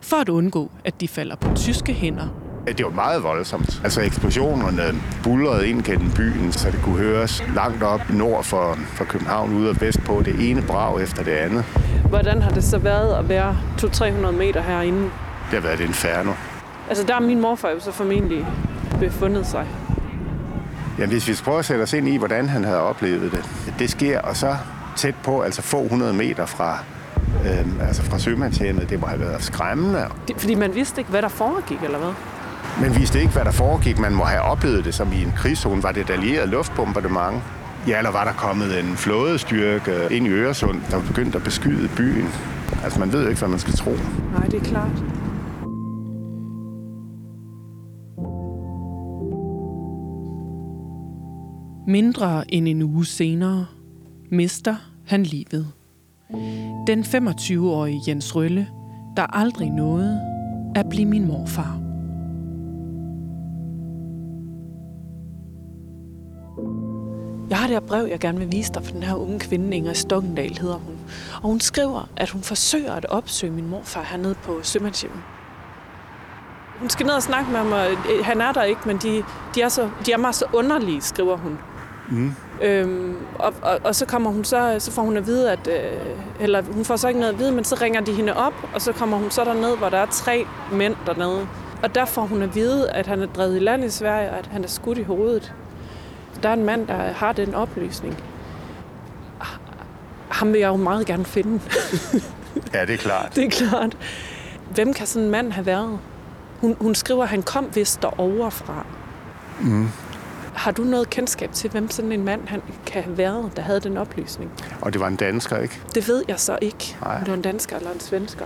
for 0.02 0.16
at 0.16 0.28
undgå, 0.28 0.70
at 0.84 1.00
de 1.00 1.08
falder 1.08 1.36
på 1.36 1.48
tyske 1.54 1.92
hænder. 1.92 2.26
Det 2.66 2.84
var 2.84 2.90
meget 2.90 3.22
voldsomt. 3.22 3.80
Altså 3.84 4.00
eksplosionerne 4.00 4.82
bulrede 5.22 5.68
ind 5.68 5.82
gennem 5.82 6.10
byen, 6.10 6.52
så 6.52 6.70
det 6.70 6.80
kunne 6.82 6.98
høres 6.98 7.44
langt 7.54 7.82
op 7.82 8.10
nord 8.10 8.44
for, 8.44 8.78
for 8.86 9.04
København, 9.04 9.54
ude 9.54 9.70
og 9.70 9.80
vest 9.80 10.00
på 10.04 10.22
det 10.24 10.50
ene 10.50 10.62
brag 10.62 11.02
efter 11.02 11.24
det 11.24 11.32
andet. 11.32 11.64
Hvordan 12.08 12.42
har 12.42 12.50
det 12.50 12.64
så 12.64 12.78
været 12.78 13.14
at 13.14 13.28
være 13.28 13.56
200-300 13.78 14.30
meter 14.30 14.62
herinde? 14.62 15.02
Det 15.02 15.10
har 15.52 15.60
været 15.60 15.80
et 15.80 15.86
inferno. 15.86 16.32
Altså, 16.88 17.04
der 17.04 17.14
er 17.14 17.20
min 17.20 17.40
morfar 17.40 17.68
jo 17.68 17.80
så 17.80 17.92
formentlig 17.92 18.46
befundet 19.00 19.46
sig. 19.46 19.66
Ja, 20.98 21.06
hvis 21.06 21.28
vi 21.28 21.34
skal 21.34 21.44
prøve 21.44 21.58
at 21.58 21.64
sætte 21.64 21.82
os 21.82 21.92
ind 21.92 22.08
i, 22.08 22.16
hvordan 22.16 22.48
han 22.48 22.64
havde 22.64 22.80
oplevet 22.80 23.32
det. 23.32 23.44
Det 23.78 23.90
sker, 23.90 24.20
og 24.20 24.36
så 24.36 24.56
tæt 24.96 25.14
på, 25.24 25.40
altså 25.40 25.62
få 25.62 25.88
hundrede 25.88 26.12
meter 26.12 26.46
fra, 26.46 26.78
øh, 27.44 27.88
altså 27.88 28.02
fra 28.02 28.18
sømandshjemmet. 28.18 28.90
Det 28.90 29.00
må 29.00 29.06
have 29.06 29.20
været 29.20 29.42
skræmmende. 29.42 30.04
Det, 30.28 30.36
fordi 30.38 30.54
man 30.54 30.74
vidste 30.74 31.00
ikke, 31.00 31.10
hvad 31.10 31.22
der 31.22 31.28
foregik, 31.28 31.78
eller 31.84 31.98
hvad? 31.98 32.12
Man 32.80 32.96
vidste 32.96 33.20
ikke, 33.20 33.32
hvad 33.32 33.44
der 33.44 33.50
foregik. 33.50 33.98
Man 33.98 34.14
må 34.14 34.24
have 34.24 34.42
oplevet 34.42 34.84
det 34.84 34.94
som 34.94 35.12
i 35.12 35.22
en 35.22 35.32
krigszone. 35.36 35.82
Var 35.82 35.92
det 35.92 36.00
et 36.00 36.10
allieret 36.10 36.48
luftbombardement? 36.48 37.42
Ja, 37.88 37.98
eller 37.98 38.10
var 38.10 38.24
der 38.24 38.32
kommet 38.32 38.80
en 38.80 38.96
flådestyrke 38.96 39.92
ind 40.10 40.26
i 40.26 40.30
Øresund, 40.30 40.80
der 40.90 40.96
var 40.96 41.04
begyndt 41.06 41.34
at 41.34 41.42
beskyde 41.42 41.88
byen? 41.96 42.28
Altså, 42.84 43.00
man 43.00 43.12
ved 43.12 43.22
jo 43.22 43.28
ikke, 43.28 43.38
hvad 43.38 43.48
man 43.48 43.58
skal 43.58 43.74
tro. 43.74 43.90
Nej, 44.32 44.46
det 44.46 44.54
er 44.54 44.64
klart. 44.64 45.02
Mindre 51.86 52.54
end 52.54 52.68
en 52.68 52.82
uge 52.82 53.06
senere 53.06 53.66
mister 54.30 54.76
han 55.06 55.22
livet. 55.22 55.66
Den 56.86 57.00
25-årige 57.00 58.02
Jens 58.08 58.36
Rølle, 58.36 58.68
der 59.16 59.22
aldrig 59.22 59.70
nåede 59.70 60.20
at 60.74 60.88
blive 60.88 61.06
min 61.06 61.26
morfar. 61.26 61.78
Jeg 67.50 67.58
har 67.58 67.66
det 67.66 67.74
her 67.74 67.80
brev, 67.80 68.06
jeg 68.06 68.20
gerne 68.20 68.38
vil 68.38 68.52
vise 68.52 68.72
dig 68.72 68.84
for 68.84 68.92
den 68.92 69.02
her 69.02 69.14
unge 69.14 69.40
kvinde, 69.40 69.76
Inger 69.76 69.92
Stokkendal 69.92 70.58
hedder 70.58 70.76
hun. 70.76 70.94
Og 71.42 71.48
hun 71.48 71.60
skriver, 71.60 72.08
at 72.16 72.30
hun 72.30 72.42
forsøger 72.42 72.92
at 72.92 73.06
opsøge 73.06 73.52
min 73.52 73.68
morfar 73.68 74.02
hernede 74.02 74.34
på 74.34 74.58
Sømandshjemmet. 74.62 75.22
Hun 76.78 76.90
skal 76.90 77.06
ned 77.06 77.14
og 77.14 77.22
snakke 77.22 77.50
med 77.50 77.58
ham, 77.58 77.72
og 77.72 77.90
øh, 77.90 78.24
han 78.24 78.40
er 78.40 78.52
der 78.52 78.62
ikke, 78.62 78.80
men 78.86 78.96
de, 78.96 79.24
de, 79.54 79.62
er, 79.62 79.68
så, 79.68 79.90
de 80.06 80.12
er 80.12 80.16
meget 80.16 80.34
så 80.34 80.44
underlige, 80.52 81.00
skriver 81.00 81.36
hun. 81.36 81.58
Mm. 82.08 82.34
Øhm, 82.62 83.16
og, 83.38 83.54
og, 83.62 83.78
og, 83.84 83.94
så 83.94 84.06
kommer 84.06 84.30
hun 84.30 84.44
så, 84.44 84.76
så 84.78 84.90
får 84.90 85.02
hun 85.02 85.16
at 85.16 85.26
vide, 85.26 85.52
at, 85.52 85.68
øh, 85.68 86.00
eller 86.40 86.62
hun 86.62 86.84
får 86.84 86.96
så 86.96 87.08
ikke 87.08 87.20
noget 87.20 87.32
at 87.32 87.38
vide, 87.38 87.52
men 87.52 87.64
så 87.64 87.78
ringer 87.80 88.00
de 88.00 88.12
hende 88.12 88.36
op, 88.36 88.54
og 88.74 88.82
så 88.82 88.92
kommer 88.92 89.16
hun 89.16 89.30
så 89.30 89.44
derned, 89.44 89.76
hvor 89.76 89.88
der 89.88 89.98
er 89.98 90.06
tre 90.06 90.46
mænd 90.72 90.94
dernede. 91.06 91.46
Og 91.82 91.94
der 91.94 92.04
får 92.04 92.22
hun 92.22 92.42
at 92.42 92.54
vide, 92.54 92.90
at 92.90 93.06
han 93.06 93.22
er 93.22 93.26
drevet 93.26 93.56
i 93.56 93.58
land 93.58 93.84
i 93.84 93.90
Sverige, 93.90 94.30
og 94.30 94.38
at 94.38 94.46
han 94.46 94.64
er 94.64 94.68
skudt 94.68 94.98
i 94.98 95.02
hovedet. 95.02 95.52
Der 96.42 96.48
er 96.48 96.52
en 96.52 96.64
mand, 96.64 96.86
der 96.86 96.94
har 96.94 97.32
den 97.32 97.54
oplysning. 97.54 98.22
Ham 100.28 100.52
vil 100.52 100.60
jeg 100.60 100.68
jo 100.68 100.76
meget 100.76 101.06
gerne 101.06 101.24
finde. 101.24 101.60
Ja, 102.74 102.80
det 102.80 102.94
er 102.94 102.98
klart. 102.98 103.36
Det 103.36 103.44
er 103.44 103.50
klart. 103.50 103.96
Hvem 104.74 104.94
kan 104.94 105.06
sådan 105.06 105.24
en 105.24 105.30
mand 105.30 105.52
have 105.52 105.66
været? 105.66 105.98
Hun, 106.60 106.76
hun 106.80 106.94
skriver, 106.94 107.22
at 107.22 107.28
han 107.28 107.42
kom 107.42 107.68
vist 107.74 108.02
derovre 108.02 108.50
fra. 108.50 108.86
Mm. 109.60 109.88
Har 110.54 110.70
du 110.70 110.82
noget 110.82 111.10
kendskab 111.10 111.52
til, 111.52 111.70
hvem 111.70 111.90
sådan 111.90 112.12
en 112.12 112.24
mand 112.24 112.48
han 112.48 112.62
kan 112.86 113.02
have 113.02 113.18
været, 113.18 113.50
der 113.56 113.62
havde 113.62 113.80
den 113.80 113.96
oplysning? 113.96 114.50
Og 114.80 114.92
det 114.92 115.00
var 115.00 115.06
en 115.08 115.16
dansker, 115.16 115.58
ikke? 115.58 115.80
Det 115.94 116.08
ved 116.08 116.24
jeg 116.28 116.40
så 116.40 116.58
ikke, 116.60 116.96
Nej. 117.02 117.14
om 117.14 117.20
det 117.20 117.28
var 117.28 117.34
en 117.34 117.42
dansker 117.42 117.76
eller 117.76 117.92
en 117.92 118.00
svensker. 118.00 118.44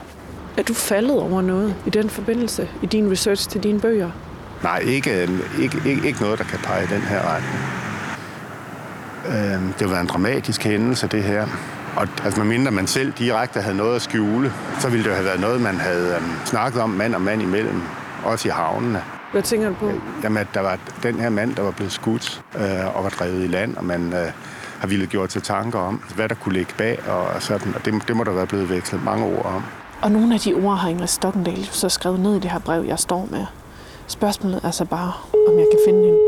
Er 0.56 0.62
du 0.62 0.74
faldet 0.74 1.20
over 1.20 1.42
noget 1.42 1.74
i 1.86 1.90
den 1.90 2.10
forbindelse, 2.10 2.68
i 2.82 2.86
din 2.86 3.10
research 3.10 3.48
til 3.48 3.62
dine 3.62 3.80
bøger? 3.80 4.10
Nej, 4.62 4.78
ikke, 4.78 5.28
ikke, 5.60 5.82
ikke, 5.86 6.06
ikke 6.06 6.20
noget, 6.20 6.38
der 6.38 6.44
kan 6.44 6.58
pege 6.58 6.84
i 6.84 6.86
den 6.86 7.00
her 7.00 7.20
retning. 7.34 7.62
Øh, 9.28 9.78
det 9.78 9.90
var 9.90 10.00
en 10.00 10.06
dramatisk 10.06 10.64
hændelse, 10.64 11.06
det 11.06 11.22
her. 11.22 11.46
Og 11.96 12.08
altså, 12.24 12.40
medmindre 12.40 12.70
man 12.70 12.86
selv 12.86 13.12
direkte 13.12 13.60
havde 13.60 13.76
noget 13.76 13.96
at 13.96 14.02
skjule, 14.02 14.52
så 14.80 14.88
ville 14.88 15.04
det 15.04 15.10
jo 15.10 15.14
have 15.14 15.24
været 15.24 15.40
noget, 15.40 15.60
man 15.60 15.76
havde 15.76 16.14
øhm, 16.16 16.30
snakket 16.44 16.82
om 16.82 16.90
mand 16.90 17.14
og 17.14 17.20
mand 17.20 17.42
imellem, 17.42 17.82
også 18.24 18.48
i 18.48 18.50
havnene. 18.50 19.02
Hvad 19.36 19.42
tænker 19.42 19.68
du 19.68 19.74
på? 19.74 19.90
Jamen, 20.22 20.38
at 20.38 20.46
der 20.54 20.60
var 20.60 20.78
den 21.02 21.20
her 21.20 21.30
mand, 21.30 21.54
der 21.56 21.62
var 21.62 21.70
blevet 21.70 21.92
skudt 21.92 22.42
øh, 22.60 22.96
og 22.96 23.04
var 23.04 23.10
drevet 23.18 23.44
i 23.44 23.46
land, 23.46 23.76
og 23.76 23.84
man 23.84 24.12
øh, 24.12 24.28
har 24.80 24.88
ville 24.88 25.06
gjort 25.06 25.32
sig 25.32 25.42
tanker 25.42 25.78
om, 25.78 25.94
hvad 26.16 26.28
der 26.28 26.34
kunne 26.34 26.54
ligge 26.54 26.72
bag, 26.78 26.98
og, 27.08 27.42
sådan. 27.42 27.74
Og 27.74 27.84
det, 27.84 28.08
det 28.08 28.16
må 28.16 28.24
der 28.24 28.32
være 28.32 28.46
blevet 28.46 28.70
vekslet 28.70 29.04
mange 29.04 29.24
ord 29.36 29.44
om. 29.44 29.62
Og 30.02 30.10
nogle 30.10 30.34
af 30.34 30.40
de 30.40 30.54
ord 30.54 30.76
har 30.78 30.88
Ingrid 30.88 31.06
Stokkendal 31.06 31.64
så 31.64 31.88
skrevet 31.88 32.20
ned 32.20 32.36
i 32.36 32.40
det 32.40 32.50
her 32.50 32.58
brev, 32.58 32.84
jeg 32.88 32.98
står 32.98 33.28
med. 33.30 33.44
Spørgsmålet 34.06 34.60
er 34.64 34.70
så 34.70 34.84
bare, 34.84 35.12
om 35.48 35.54
jeg 35.58 35.66
kan 35.72 35.80
finde 35.86 36.02
hende. 36.06 36.18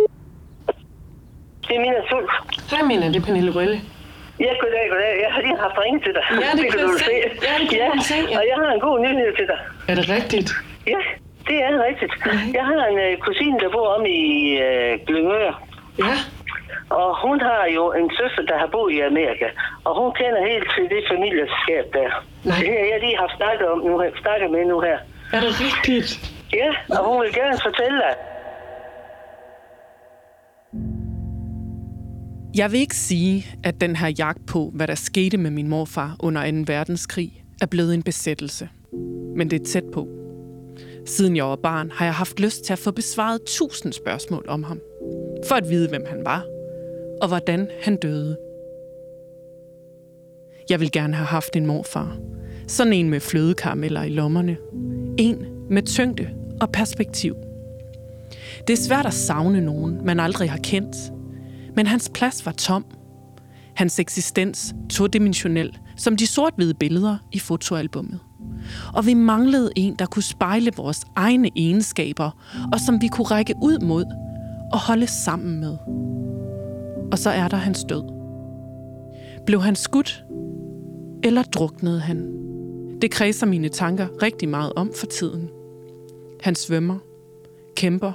Det 1.69 1.77
er 1.77 1.81
Mina 1.81 2.01
Sulf. 2.11 2.31
Hej 2.71 2.83
Mina, 2.83 3.07
det 3.07 3.17
er 3.17 3.21
Pernille 3.21 3.51
Rølle. 3.51 3.81
Ja, 4.41 4.53
goddag, 4.61 4.85
goddag. 4.91 5.13
Jeg 5.25 5.31
har 5.35 5.41
lige 5.41 5.59
haft 5.65 5.77
ringet 5.85 6.03
til 6.07 6.13
dig. 6.19 6.25
Ja, 6.45 6.51
det 6.59 6.65
kan 6.71 6.81
du 6.81 6.91
jeg 6.93 7.01
se. 7.09 7.15
Ja, 7.49 7.55
det 7.61 7.69
kan 7.71 7.79
ja. 7.79 8.03
se, 8.11 8.15
ja. 8.31 8.39
Og 8.39 8.45
jeg 8.51 8.57
har 8.63 8.73
en 8.77 8.81
god 8.81 9.01
nyhed 9.01 9.37
til 9.39 9.47
dig. 9.47 9.59
Er 9.91 9.95
det 9.95 10.09
rigtigt? 10.17 10.51
Ja, 10.87 11.01
det 11.49 11.59
er 11.69 11.73
rigtigt. 11.89 12.13
Jeg 12.59 12.65
har 12.73 12.83
en 12.93 12.99
øh, 13.07 13.13
kusine, 13.27 13.57
der 13.63 13.71
bor 13.77 13.89
om 13.97 14.03
i 14.07 14.23
øh, 14.67 14.93
Glyngør. 15.07 15.53
Ja. 15.99 16.15
Og 17.01 17.09
hun 17.25 17.37
har 17.49 17.63
jo 17.77 17.85
en 18.01 18.09
søster, 18.21 18.43
der 18.51 18.57
har 18.63 18.69
boet 18.75 18.93
i 18.97 19.01
Amerika. 19.11 19.47
Og 19.87 19.93
hun 20.01 20.11
kender 20.21 20.41
helt 20.51 20.69
til 20.75 20.85
det 20.95 21.03
familieskab 21.13 21.85
der. 21.99 22.11
Nej. 22.49 22.59
Det 22.61 22.69
har 22.79 22.87
jeg 22.93 23.01
lige 23.07 23.19
haft 23.23 23.35
snakket, 23.41 23.67
om 23.75 23.79
nu, 23.87 23.93
her- 24.03 24.17
snakket 24.25 24.49
med 24.55 24.63
nu 24.73 24.77
her. 24.89 24.99
Er 25.37 25.41
det 25.45 25.53
rigtigt? 25.67 26.11
Ja, 26.61 26.71
og 26.99 27.01
hun 27.09 27.17
vil 27.23 27.33
gerne 27.41 27.57
fortælle 27.69 27.99
dig. 28.07 28.15
Jeg 32.61 32.73
vil 32.73 32.81
ikke 32.81 32.97
sige, 32.97 33.47
at 33.65 33.81
den 33.81 33.97
her 33.97 34.09
jagt 34.19 34.47
på, 34.47 34.71
hvad 34.75 34.87
der 34.87 34.95
skete 34.95 35.37
med 35.37 35.51
min 35.51 35.69
morfar 35.69 36.17
under 36.21 36.51
2. 36.51 36.73
verdenskrig, 36.73 37.31
er 37.63 37.67
blevet 37.67 37.95
en 37.95 38.03
besættelse. 38.03 38.69
Men 39.37 39.51
det 39.51 39.61
er 39.61 39.65
tæt 39.65 39.85
på. 39.95 40.09
Siden 41.09 41.37
jeg 41.37 41.45
var 41.45 41.57
barn, 41.57 41.91
har 41.91 42.05
jeg 42.05 42.15
haft 42.15 42.41
lyst 42.41 42.65
til 42.65 42.73
at 42.73 42.79
få 42.79 42.91
besvaret 42.91 43.41
tusind 43.47 43.93
spørgsmål 43.93 44.45
om 44.49 44.63
ham. 44.63 44.81
For 45.47 45.55
at 45.55 45.69
vide, 45.69 45.89
hvem 45.89 46.05
han 46.09 46.25
var, 46.25 46.47
og 47.23 47.29
hvordan 47.29 47.71
han 47.83 47.97
døde. 47.97 48.39
Jeg 50.71 50.81
vil 50.81 50.93
gerne 50.93 51.15
have 51.15 51.27
haft 51.27 51.57
en 51.57 51.67
morfar. 51.67 52.17
Sådan 52.67 52.93
en 52.93 53.11
med 53.11 53.21
flødekarameller 53.21 54.03
i 54.03 54.09
lommerne. 54.09 54.57
En 55.19 55.47
med 55.71 55.83
tyngde 55.83 56.31
og 56.61 56.73
perspektiv. 56.73 57.37
Det 58.67 58.73
er 58.73 58.83
svært 58.83 59.07
at 59.07 59.15
savne 59.15 59.61
nogen, 59.61 60.05
man 60.05 60.21
aldrig 60.21 60.51
har 60.51 60.61
kendt. 60.65 60.97
Men 61.77 61.87
hans 61.87 62.11
plads 62.15 62.47
var 62.47 62.53
tom. 62.53 62.85
Hans 63.77 63.99
eksistens 63.99 64.75
todimensionel, 64.91 65.79
som 65.97 66.17
de 66.17 66.27
sort-hvide 66.27 66.75
billeder 66.75 67.17
i 67.33 67.39
fotoalbummet. 67.39 68.21
Og 68.95 69.07
vi 69.07 69.15
manglede 69.15 69.71
en, 69.77 69.95
der 69.95 70.07
kunne 70.07 70.23
spejle 70.23 70.71
vores 70.77 71.05
egne 71.17 71.51
egenskaber, 71.57 72.31
og 72.73 72.81
som 72.81 73.01
vi 73.01 73.09
kunne 73.09 73.25
række 73.25 73.55
ud 73.63 73.79
mod 73.79 74.05
og 74.73 74.79
holde 74.79 75.07
sammen 75.07 75.61
med. 75.61 75.77
Og 77.13 77.19
så 77.19 77.31
er 77.31 77.49
der 77.49 77.57
hans 77.57 77.85
død. 77.89 78.03
Blev 79.47 79.61
han 79.61 79.77
skudt, 79.77 80.25
eller 81.25 81.43
druknede 81.43 82.01
han? 82.01 82.35
Det 83.03 83.11
kredser 83.11 83.47
mine 83.47 83.69
tanker 83.69 84.07
rigtig 84.23 84.49
meget 84.49 84.73
om 84.77 84.91
for 84.97 85.07
tiden. 85.07 85.49
Han 86.41 86.55
svømmer, 86.55 86.99
kæmper. 87.77 88.13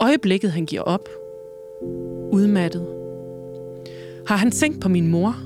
Øjeblikket, 0.00 0.52
han 0.52 0.66
giver 0.66 0.82
op. 0.82 1.08
Udmattet. 2.32 2.86
Har 4.26 4.36
han 4.36 4.50
tænkt 4.50 4.80
på 4.80 4.88
min 4.88 5.08
mor? 5.08 5.36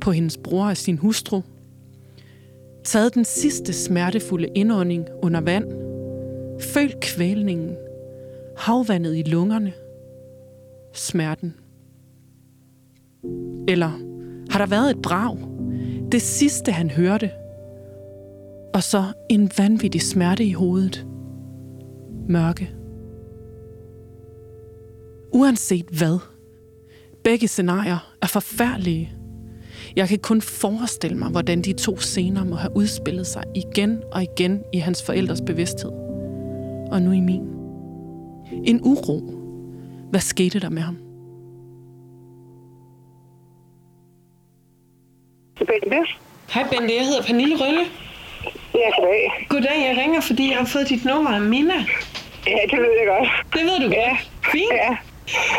På 0.00 0.10
hendes 0.10 0.36
bror 0.36 0.66
og 0.66 0.76
sin 0.76 0.98
hustru? 0.98 1.40
Taget 2.88 3.14
den 3.14 3.24
sidste 3.24 3.72
smertefulde 3.72 4.48
indånding 4.54 5.06
under 5.22 5.40
vand? 5.40 5.72
Følt 6.60 7.00
kvælningen? 7.00 7.76
Havvandet 8.56 9.16
i 9.16 9.22
lungerne? 9.22 9.72
Smerten? 10.94 11.54
Eller 13.68 13.90
har 14.50 14.58
der 14.58 14.66
været 14.66 14.90
et 14.90 15.02
brag? 15.02 15.38
Det 16.12 16.22
sidste, 16.22 16.72
han 16.72 16.90
hørte? 16.90 17.30
Og 18.74 18.82
så 18.82 19.04
en 19.30 19.50
vanvittig 19.58 20.02
smerte 20.02 20.44
i 20.44 20.52
hovedet. 20.52 21.06
Mørke. 22.28 22.70
Uanset 25.32 25.86
hvad. 25.86 26.18
Begge 27.24 27.48
scenarier 27.48 28.14
er 28.22 28.26
forfærdelige. 28.26 29.17
Jeg 29.96 30.08
kan 30.08 30.18
kun 30.18 30.40
forestille 30.42 31.16
mig, 31.18 31.28
hvordan 31.28 31.62
de 31.62 31.72
to 31.72 31.96
scener 31.98 32.44
må 32.44 32.54
have 32.56 32.76
udspillet 32.76 33.26
sig 33.26 33.42
igen 33.54 34.02
og 34.12 34.22
igen 34.22 34.62
i 34.72 34.78
hans 34.78 35.02
forældres 35.02 35.40
bevidsthed. 35.46 35.90
Og 36.92 37.02
nu 37.02 37.12
i 37.12 37.20
min. 37.20 37.42
En 38.64 38.80
uro. 38.82 39.20
Hvad 40.10 40.20
skete 40.20 40.60
der 40.60 40.68
med 40.68 40.82
ham? 40.82 40.96
Hej 46.54 46.64
Bente, 46.70 46.94
jeg 46.94 47.04
hedder 47.06 47.22
Pernille 47.22 47.56
Rølle. 47.56 47.80
Ja, 48.74 48.90
goddag. 49.00 49.46
Goddag, 49.48 49.78
jeg 49.88 49.96
ringer, 50.02 50.20
fordi 50.20 50.50
jeg 50.50 50.58
har 50.58 50.64
fået 50.66 50.88
dit 50.88 51.04
nummer 51.04 51.30
af 51.30 51.40
Mina. 51.40 51.74
Ja, 52.46 52.58
det 52.70 52.78
ved 52.78 52.92
jeg 53.00 53.06
godt. 53.18 53.28
Det 53.52 53.60
ved 53.62 53.88
du 53.88 53.94
Ja. 53.94 54.08
godt. 54.08 54.30
Fint. 54.52 54.72
Ja. 54.72 54.96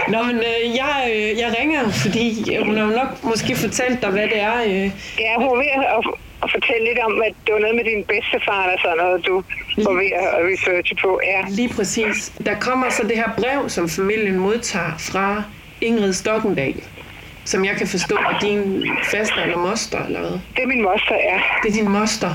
Nå, 0.07 0.23
men 0.23 0.35
øh, 0.35 0.61
jeg, 0.81 0.95
øh, 1.13 1.29
jeg 1.41 1.49
ringer, 1.59 1.89
fordi 2.03 2.25
hun 2.65 2.77
har 2.77 2.85
jo 2.85 2.91
nok 3.01 3.23
måske 3.23 3.55
fortalt 3.55 4.01
dig, 4.01 4.09
hvad 4.09 4.27
det 4.33 4.39
er. 4.39 4.57
Øh. 4.67 4.85
Ja, 5.25 5.31
hun 5.37 5.47
er 5.47 5.57
ved 5.63 5.71
at, 5.97 6.03
at 6.43 6.51
fortælle 6.51 6.83
lidt 6.89 6.99
om, 6.99 7.21
at 7.27 7.33
det 7.45 7.53
var 7.53 7.59
noget 7.59 7.75
med 7.75 7.83
din 7.83 8.03
bedstefar 8.11 8.63
eller 8.63 8.79
sådan 8.81 8.97
noget, 8.97 9.25
du 9.27 9.35
var 9.77 9.93
ved 10.01 10.11
at 10.23 10.27
researche 10.51 10.95
på. 11.03 11.19
Ja. 11.23 11.41
Lige 11.49 11.69
præcis. 11.69 12.31
Der 12.45 12.55
kommer 12.59 12.89
så 12.89 13.03
det 13.03 13.15
her 13.15 13.29
brev, 13.37 13.69
som 13.69 13.89
familien 13.89 14.37
modtager 14.39 14.93
fra 14.99 15.43
Ingrid 15.81 16.13
Stokkendal, 16.13 16.75
som 17.45 17.65
jeg 17.65 17.75
kan 17.75 17.87
forstå 17.87 18.15
er 18.15 18.39
din 18.39 18.87
faster 19.11 19.41
eller 19.43 19.57
moster, 19.57 20.05
eller 20.05 20.19
hvad? 20.19 20.31
Det 20.55 20.63
er 20.63 20.67
min 20.67 20.81
moster, 20.81 21.15
ja. 21.15 21.39
Det 21.63 21.69
er 21.69 21.73
din 21.73 21.89
moster. 21.89 22.31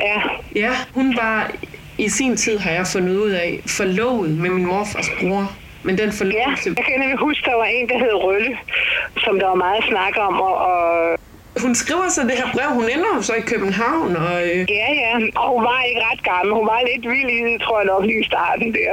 Ja, 0.00 0.20
Ja, 0.56 0.70
hun 0.94 1.16
var 1.16 1.50
i 1.98 2.08
sin 2.08 2.36
tid, 2.36 2.58
har 2.58 2.70
jeg 2.70 2.86
fundet 2.86 3.16
ud 3.16 3.30
af, 3.30 3.60
forlovet 3.66 4.30
med 4.30 4.50
min 4.50 4.66
morfars 4.66 5.10
bror. 5.20 5.52
Men 5.84 5.98
den 5.98 6.08
ja. 6.10 6.16
forlovelse... 6.18 6.74
Jeg 6.76 6.84
kan 6.84 7.00
nemlig 7.00 7.18
huske, 7.18 7.42
der 7.50 7.56
var 7.56 7.64
en, 7.64 7.88
der 7.88 7.98
hed 7.98 8.14
Rølle, 8.14 8.58
som 9.24 9.38
der 9.40 9.46
var 9.46 9.54
meget 9.54 9.84
snak 9.90 10.14
om, 10.28 10.40
og, 10.40 10.54
og 10.56 11.18
Hun 11.64 11.74
skriver 11.74 12.08
så 12.08 12.22
det 12.22 12.36
her 12.42 12.50
brev. 12.54 12.70
Hun 12.80 12.84
ender 12.94 13.10
jo 13.16 13.22
så 13.22 13.34
i 13.34 13.44
København, 13.52 14.16
og... 14.16 14.34
Øh, 14.48 14.58
ja, 14.80 14.88
ja, 15.04 15.12
og 15.40 15.48
hun 15.54 15.62
var 15.70 15.82
ikke 15.88 16.02
ret 16.10 16.22
gammel. 16.30 16.50
Hun 16.58 16.66
var 16.72 16.80
lidt 16.90 17.04
vild 17.12 17.30
i 17.38 17.40
det, 17.48 17.62
tror 17.64 17.78
jeg 17.80 17.86
nok, 17.92 18.04
lige 18.10 18.20
i 18.24 18.30
starten 18.32 18.68
der. 18.78 18.92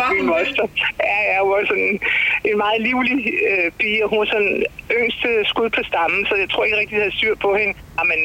Var 0.00 0.10
Min 0.12 0.20
hun 0.20 0.26
moster. 0.32 0.66
Ja, 1.10 1.18
ja, 1.28 1.36
hun 1.42 1.50
var 1.54 1.64
sådan 1.72 2.00
en 2.48 2.56
meget 2.64 2.80
livlig 2.88 3.16
øh, 3.50 3.70
pige, 3.78 4.04
og 4.04 4.08
hun 4.10 4.18
var 4.18 4.28
sådan 4.34 4.54
yngste 4.98 5.28
skud 5.50 5.70
på 5.76 5.82
stammen, 5.90 6.20
så 6.28 6.34
jeg 6.42 6.48
tror 6.50 6.64
ikke 6.64 6.78
rigtig, 6.78 6.94
de 6.96 7.02
havde 7.02 7.16
styr 7.18 7.34
på 7.44 7.50
hende. 7.60 7.74
Ja, 7.98 8.02
men 8.12 8.20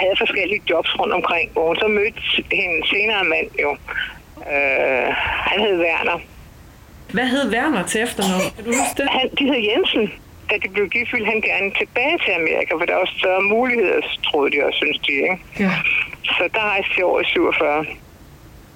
havde 0.00 0.16
forskellige 0.24 0.62
jobs 0.70 0.92
rundt 1.00 1.14
omkring, 1.20 1.46
hvor 1.52 1.66
hun 1.70 1.76
så 1.84 1.88
mødte 1.98 2.20
hende 2.60 2.78
senere 2.92 3.24
mand 3.34 3.48
jo. 3.64 3.70
Øh, 4.52 5.08
han 5.50 5.58
hed 5.64 5.76
Werner. 5.84 6.18
Hvad 7.12 7.26
hed 7.26 7.44
Werner 7.54 7.82
til 7.86 8.02
efternavn? 8.02 8.42
Kan 8.56 8.64
du 8.64 8.70
huske 8.70 8.96
det? 9.02 9.08
Han, 9.10 9.30
de 9.38 9.44
hed 9.44 9.60
Jensen. 9.70 10.12
Da 10.50 10.54
de 10.62 10.68
blev 10.74 10.88
gift, 10.88 11.12
ville 11.12 11.26
han 11.26 11.40
gerne 11.40 11.70
tilbage 11.80 12.18
til 12.24 12.32
Amerika, 12.40 12.74
for 12.74 12.84
der 12.84 12.94
var 12.94 13.10
større 13.18 13.42
muligheder, 13.42 14.00
troede 14.24 14.50
de 14.52 14.56
også, 14.66 14.76
synes 14.76 14.98
de. 14.98 15.12
Ikke? 15.12 15.38
Ja. 15.58 15.72
Så 16.24 16.48
der 16.54 16.60
rejste 16.60 16.92
de 16.98 17.02
over 17.02 17.20
i 17.20 17.24
47. 17.24 17.86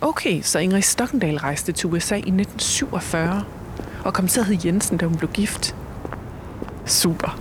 Okay, 0.00 0.40
så 0.42 0.58
Ingrid 0.58 0.82
Stokkendal 0.82 1.36
rejste 1.36 1.72
til 1.72 1.86
USA 1.88 2.14
i 2.14 2.18
1947 2.18 3.44
og 4.04 4.14
kom 4.14 4.28
til 4.28 4.40
at 4.40 4.46
hedde 4.46 4.68
Jensen, 4.68 4.96
da 4.98 5.06
hun 5.06 5.16
blev 5.16 5.30
gift. 5.30 5.76
Super. 6.86 7.40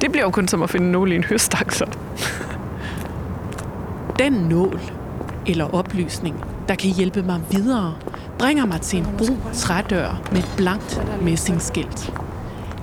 Det 0.00 0.12
bliver 0.12 0.24
jo 0.24 0.30
kun 0.30 0.48
som 0.48 0.62
at 0.62 0.70
finde 0.70 0.92
nål 0.92 1.12
i 1.12 1.14
en 1.14 1.24
høstak, 1.24 1.72
så. 1.72 1.86
Den 4.18 4.32
nål, 4.32 4.80
eller 5.46 5.74
oplysning, 5.74 6.44
der 6.68 6.74
kan 6.74 6.90
hjælpe 6.90 7.22
mig 7.22 7.40
videre, 7.50 7.94
bringer 8.38 8.66
mig 8.66 8.80
til 8.80 8.98
en 8.98 9.06
brun 9.18 9.42
trædør 9.54 10.22
med 10.32 10.38
et 10.38 10.52
blankt 10.56 11.02
messingskilt. 11.22 12.12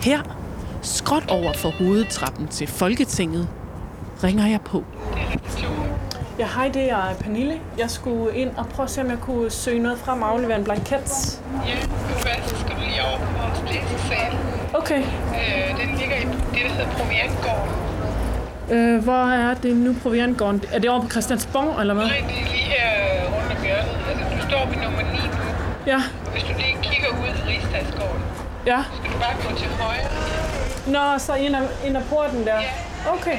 Her, 0.02 0.20
skråt 0.82 1.30
over 1.30 1.54
for 1.54 1.70
hovedtrappen 1.70 2.48
til 2.48 2.68
Folketinget, 2.68 3.48
ringer 4.24 4.48
jeg 4.48 4.62
på. 4.62 4.84
Ja, 6.40 6.48
hej, 6.56 6.68
det 6.74 6.92
er 6.92 7.14
Pernille. 7.20 7.60
Jeg 7.78 7.90
skulle 7.90 8.36
ind 8.36 8.50
og 8.58 8.66
prøve 8.68 8.84
at 8.86 8.90
se, 8.92 9.02
om 9.02 9.10
jeg 9.10 9.20
kunne 9.20 9.50
søge 9.50 9.80
noget 9.80 10.00
frem 10.00 10.22
og 10.22 10.30
aflevere 10.30 10.58
en 10.58 10.64
blanket. 10.64 11.40
Ja, 11.68 11.76
så 12.48 12.56
skal 12.60 12.76
du 12.76 12.82
lige 12.82 13.02
over 13.10 13.18
på 13.20 13.26
vores 13.42 13.62
læsesal. 13.72 14.38
Okay. 14.74 15.00
Øh, 15.00 15.80
den 15.82 15.98
ligger 16.00 16.16
i 16.16 16.22
det, 16.54 16.62
der 16.64 16.70
hedder 16.70 16.92
Proviantgården. 16.92 17.70
Øh, 18.72 19.04
hvor 19.04 19.26
er 19.32 19.54
det 19.54 19.78
nu, 19.78 19.96
Proviantgården? 20.04 20.64
Er 20.72 20.80
det 20.80 20.90
over 20.90 21.02
på 21.02 21.10
Christiansborg, 21.10 21.82
eller 21.82 21.94
hvad? 21.94 22.06
Nej, 22.06 22.24
det 22.28 22.38
er 22.38 22.52
lige 22.52 22.68
her 22.76 22.90
rundt 23.36 23.58
om 23.58 23.64
hjørnet. 23.66 23.98
Altså, 24.10 24.24
du 24.36 24.42
står 24.50 24.66
ved 24.70 24.78
nummer 24.84 25.02
9 25.02 25.18
nu. 25.18 25.73
Ja, 25.88 26.02
Og 26.26 26.32
hvis 26.32 26.44
du 26.44 26.54
lige 26.58 26.78
kigger 26.82 27.10
ud 27.10 27.28
i 27.28 27.42
Rigsdagsgården, 27.52 28.24
ja. 28.66 28.84
skal 28.98 29.14
du 29.14 29.18
bare 29.20 29.36
gå 29.44 29.58
til 29.58 29.68
højre. 29.68 30.10
Nå, 30.88 31.20
så 31.20 31.36
ind 31.36 31.56
ad, 31.56 31.68
ind 31.88 31.98
ad 31.98 32.04
porten 32.10 32.46
der. 32.46 32.60
Okay. 33.14 33.38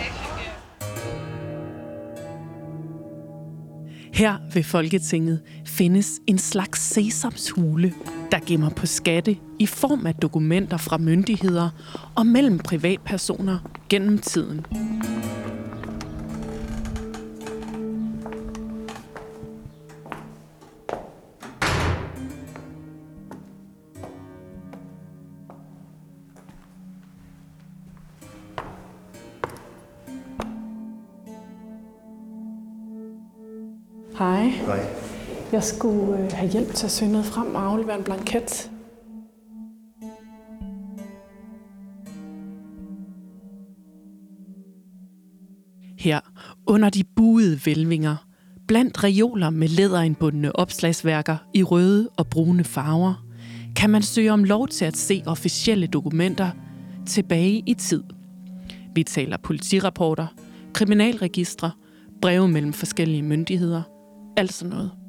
Her 4.15 4.35
ved 4.55 4.63
Folketinget 4.63 5.41
findes 5.67 6.11
en 6.27 6.39
slags 6.39 6.81
sesamshule, 6.81 7.93
der 8.33 8.39
gemmer 8.47 8.71
på 8.71 8.87
skatte 8.87 9.37
i 9.59 9.67
form 9.67 10.07
af 10.07 10.15
dokumenter 10.15 10.77
fra 10.77 10.99
myndigheder 10.99 11.71
og 12.15 12.27
mellem 12.27 12.59
privatpersoner 12.59 13.59
gennem 13.89 14.19
tiden. 14.19 14.67
Jeg 35.55 35.65
skulle 35.65 36.19
øh, 36.19 36.33
have 36.33 36.51
hjælp 36.51 36.75
til 36.75 36.87
at 36.87 36.91
søge 36.91 37.13
noget 37.13 37.27
frem 37.27 37.55
og 37.55 37.63
aflevere 37.63 37.99
en 37.99 38.05
blanket. 38.05 38.71
Her 45.99 46.21
under 46.67 46.91
de 46.91 47.05
buede 47.17 47.61
vælvinger, 47.67 48.17
blandt 48.69 49.05
reoler 49.05 49.51
med 49.51 49.69
læderindbundne 49.69 50.57
opslagsværker 50.57 51.37
i 51.55 51.63
røde 51.63 52.09
og 52.19 52.27
brune 52.27 52.65
farver, 52.65 53.27
kan 53.77 53.91
man 53.91 54.03
søge 54.03 54.33
om 54.33 54.45
lov 54.45 54.69
til 54.69 54.85
at 54.85 54.97
se 54.97 55.23
officielle 55.27 55.87
dokumenter 55.87 56.51
tilbage 57.07 57.63
i 57.67 57.75
tid. 57.75 58.03
Vi 58.95 59.03
taler 59.03 59.37
politirapporter, 59.37 60.27
kriminalregistre, 60.73 61.71
breve 62.23 62.49
mellem 62.49 62.73
forskellige 62.73 63.23
myndigheder, 63.23 63.83
alt 64.37 64.53
sådan 64.53 64.71
noget. 64.71 65.04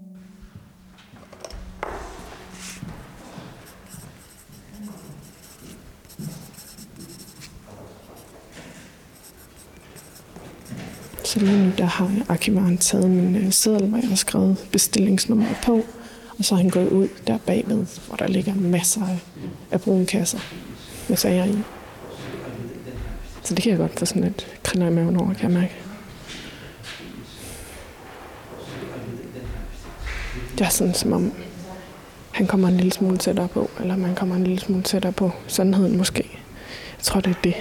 Til 11.40 11.48
lige 11.48 11.66
nu 11.66 11.72
der 11.78 11.86
har 11.86 12.12
arkivaren 12.30 12.78
taget 12.78 13.10
min 13.10 13.36
øh, 13.36 13.52
seddel, 13.52 13.88
hvor 13.88 13.98
jeg 13.98 14.10
har 14.10 14.16
skrevet 14.16 14.68
bestillingsnummer 14.72 15.46
på. 15.64 15.86
Og 16.40 16.46
så 16.46 16.56
har 16.56 16.62
han 16.62 16.72
gået 16.72 16.90
ud 16.90 17.08
der 17.28 17.38
bagved, 17.38 17.86
hvor 18.08 18.16
der 18.16 18.28
ligger 18.28 18.54
masser 18.56 19.02
af, 19.02 19.20
af 19.72 19.82
brune 19.82 20.06
kasser 20.06 20.40
med 21.10 21.18
sager 21.18 21.46
i. 21.46 21.58
Så 23.44 23.56
det 23.56 23.64
kan 23.64 23.70
jeg 23.70 23.80
godt 23.80 24.00
få 24.00 24.06
sådan 24.06 24.24
et 24.24 24.48
kriller 24.64 24.88
i 24.88 24.94
maven 24.94 25.18
over, 25.18 25.34
kan 25.34 25.52
jeg 25.52 25.60
mærke. 25.60 25.74
Det 30.58 30.66
er 30.66 30.70
sådan, 30.70 30.94
som 30.94 31.14
om 31.14 31.34
han 32.32 32.48
kommer 32.48 32.68
en 32.68 32.78
lille 32.78 32.92
smule 32.92 33.18
tættere 33.18 33.48
på, 33.48 33.70
eller 33.80 33.96
man 33.96 34.16
kommer 34.16 34.36
en 34.36 34.44
lille 34.44 34.60
smule 34.60 34.84
tættere 34.84 35.12
på 35.12 35.32
sandheden 35.48 35.98
måske. 35.98 36.30
Jeg 36.98 37.04
tror, 37.04 37.20
det 37.20 37.30
er 37.30 37.42
det. 37.44 37.56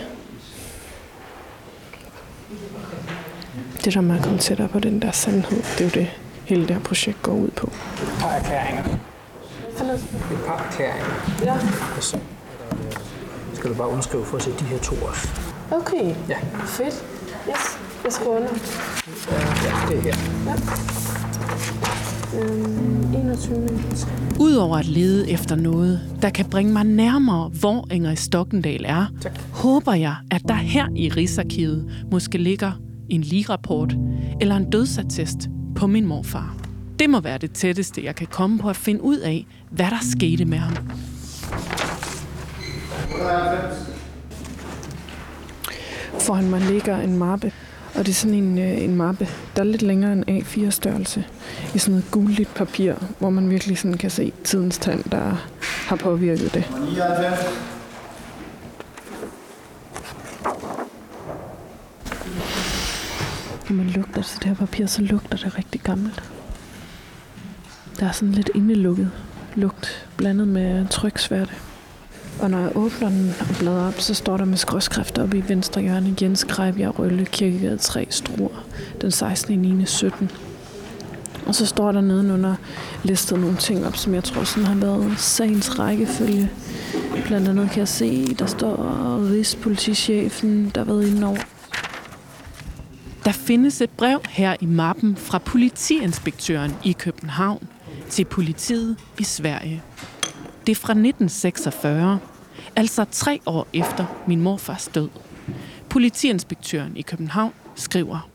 Det 3.84 3.94
der 3.94 4.00
med 4.00 4.16
at 4.16 4.22
komme 4.22 4.38
tættere 4.38 4.68
på 4.68 4.78
den 4.80 5.02
der 5.02 5.10
sandhed, 5.10 5.56
det 5.78 5.80
er 5.80 5.84
jo 5.84 5.90
det, 5.94 6.06
hele 6.44 6.62
det 6.62 6.70
her 6.70 6.82
projekt 6.82 7.22
går 7.22 7.32
ud 7.32 7.48
på. 7.48 7.66
Et 7.66 8.08
par 8.20 8.28
erklæringer. 8.28 8.84
Et 8.84 10.38
par 10.46 10.66
erklæringer. 10.70 11.04
Ja, 11.44 11.54
Og 11.96 12.02
så 12.02 12.18
skal 13.54 13.70
du 13.70 13.74
bare 13.74 13.88
underskrive 13.88 14.24
for 14.24 14.36
at 14.36 14.42
se 14.42 14.50
de 14.60 14.64
her 14.64 14.78
to 14.78 14.94
også. 14.94 15.28
okay. 15.70 16.14
Ja, 16.28 16.36
Fedt. 16.66 17.04
Yes, 17.48 17.78
jeg 18.04 18.12
skriver 18.12 18.36
under. 18.36 18.48
ja 19.64 19.94
det 19.94 19.98
er 19.98 20.02
her. 20.02 20.14
Øhm, 22.42 23.14
21. 23.14 23.68
Udover 24.40 24.76
at 24.76 24.86
lede 24.86 25.30
efter 25.30 25.56
noget, 25.56 26.00
der 26.22 26.30
kan 26.30 26.44
bringe 26.44 26.72
mig 26.72 26.84
nærmere, 26.84 27.48
hvor 27.48 27.86
Ingrid 27.92 28.16
Stokkendal 28.16 28.84
er, 28.88 29.06
Tak. 29.20 29.32
håber 29.52 29.94
jeg, 29.94 30.14
at 30.30 30.42
der 30.48 30.54
her 30.54 30.86
i 30.96 31.08
Rigsarkivet 31.08 31.92
måske 32.10 32.38
ligger 32.38 32.72
en 33.08 33.20
ligerapport 33.20 33.96
eller 34.40 34.56
en 34.56 34.70
dødsattest 34.70 35.48
på 35.76 35.86
min 35.86 36.06
morfar. 36.06 36.56
Det 36.98 37.10
må 37.10 37.20
være 37.20 37.38
det 37.38 37.52
tætteste, 37.52 38.04
jeg 38.04 38.14
kan 38.14 38.26
komme 38.26 38.58
på 38.58 38.68
at 38.68 38.76
finde 38.76 39.02
ud 39.02 39.18
af, 39.18 39.46
hvad 39.70 39.86
der 39.86 39.98
skete 40.12 40.44
med 40.44 40.58
ham. 40.58 40.76
Foran 46.20 46.50
mig 46.50 46.60
ligger 46.60 47.00
en 47.00 47.16
mappe, 47.18 47.52
og 47.94 48.06
det 48.06 48.08
er 48.08 48.14
sådan 48.14 48.34
en, 48.34 48.58
øh, 48.58 48.84
en 48.84 48.96
mappe, 48.96 49.28
der 49.56 49.62
er 49.62 49.66
lidt 49.66 49.82
længere 49.82 50.12
end 50.12 50.24
A4-størrelse, 50.28 51.24
i 51.74 51.78
sådan 51.78 51.92
noget 51.92 52.10
gulligt 52.10 52.54
papir, 52.54 52.94
hvor 53.18 53.30
man 53.30 53.50
virkelig 53.50 53.78
sådan 53.78 53.98
kan 53.98 54.10
se 54.10 54.32
tidens 54.44 54.78
tand, 54.78 55.04
der 55.04 55.46
har 55.88 55.96
påvirket 55.96 56.54
det. 56.54 56.64
Når 63.68 63.76
man 63.76 63.86
lugter 63.86 64.22
til 64.22 64.38
det 64.38 64.48
her 64.48 64.54
papir, 64.54 64.86
så 64.86 65.02
lugter 65.02 65.36
det 65.36 65.58
rigtig 65.58 65.80
gammelt. 65.80 66.22
Der 68.00 68.06
er 68.08 68.12
sådan 68.12 68.32
lidt 68.32 68.50
indelukket 68.54 69.10
lugt, 69.54 70.08
blandet 70.16 70.48
med 70.48 70.86
tryksværte. 70.88 71.52
Og 72.40 72.50
når 72.50 72.58
jeg 72.58 72.76
åbner 72.76 73.08
den 73.08 73.34
og 73.40 73.46
bladrer 73.58 73.88
op, 73.88 74.00
så 74.00 74.14
står 74.14 74.36
der 74.36 74.44
med 74.44 74.56
skråskrift 74.56 75.18
oppe 75.18 75.38
i 75.38 75.48
venstre 75.48 75.80
hjørne, 75.80 76.16
Jens 76.22 76.44
Grejbjerg 76.44 76.98
Rølle, 76.98 77.24
Kirkegade 77.24 77.76
3, 77.76 78.06
Struer, 78.10 78.66
den 79.00 79.10
16. 79.10 79.58
9. 79.58 79.86
17. 79.86 80.30
Og 81.46 81.54
så 81.54 81.66
står 81.66 81.92
der 81.92 82.00
nedenunder 82.00 82.54
listet 83.02 83.40
nogle 83.40 83.56
ting 83.56 83.86
op, 83.86 83.96
som 83.96 84.14
jeg 84.14 84.24
tror 84.24 84.44
sådan 84.44 84.66
har 84.66 84.74
været 84.74 85.18
sagens 85.18 85.78
rækkefølge. 85.78 86.50
Blandt 87.26 87.48
andet 87.48 87.70
kan 87.70 87.78
jeg 87.78 87.88
se, 87.88 88.34
der 88.34 88.46
står 88.46 89.18
Rigspolitichefen, 89.30 90.72
der 90.74 90.80
har 90.80 90.92
været 90.92 91.08
inde 91.08 91.26
over. 91.26 91.53
Der 93.24 93.32
findes 93.32 93.80
et 93.80 93.90
brev 93.90 94.20
her 94.28 94.56
i 94.60 94.66
mappen 94.66 95.16
fra 95.16 95.38
politiinspektøren 95.38 96.72
i 96.84 96.92
København 96.92 97.68
til 98.10 98.24
politiet 98.24 98.96
i 99.18 99.24
Sverige. 99.24 99.82
Det 100.66 100.72
er 100.72 100.76
fra 100.76 100.92
1946, 100.92 102.18
altså 102.76 103.04
tre 103.10 103.40
år 103.46 103.66
efter 103.72 104.06
min 104.26 104.40
morfars 104.40 104.88
død. 104.88 105.08
Politiinspektøren 105.90 106.96
i 106.96 107.02
København 107.02 107.52
skriver, 107.74 108.28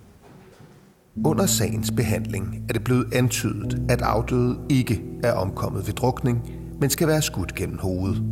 Under 1.26 1.46
sagens 1.46 1.92
behandling 1.92 2.66
er 2.70 2.74
det 2.74 2.84
blevet 2.84 3.14
antydet, 3.14 3.82
at 3.90 4.02
afdøde 4.02 4.60
ikke 4.70 5.02
er 5.24 5.34
omkommet 5.34 5.88
ved 5.88 5.94
drukning, 5.94 6.52
men 6.82 6.90
skal 6.90 7.08
være 7.08 7.22
skudt 7.22 7.56
gennem 7.56 7.78
hovedet. 7.78 8.24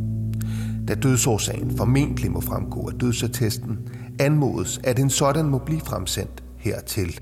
Da 0.88 0.94
dødsårsagen 0.94 1.76
formentlig 1.76 2.30
må 2.30 2.40
fremgå 2.40 2.88
af 2.88 2.98
dødsattesten, 2.98 3.78
anmodes, 4.20 4.80
at 4.84 4.98
en 4.98 5.10
sådan 5.10 5.46
må 5.46 5.58
blive 5.58 5.80
fremsendt 5.80 6.42
hertil. 6.68 7.20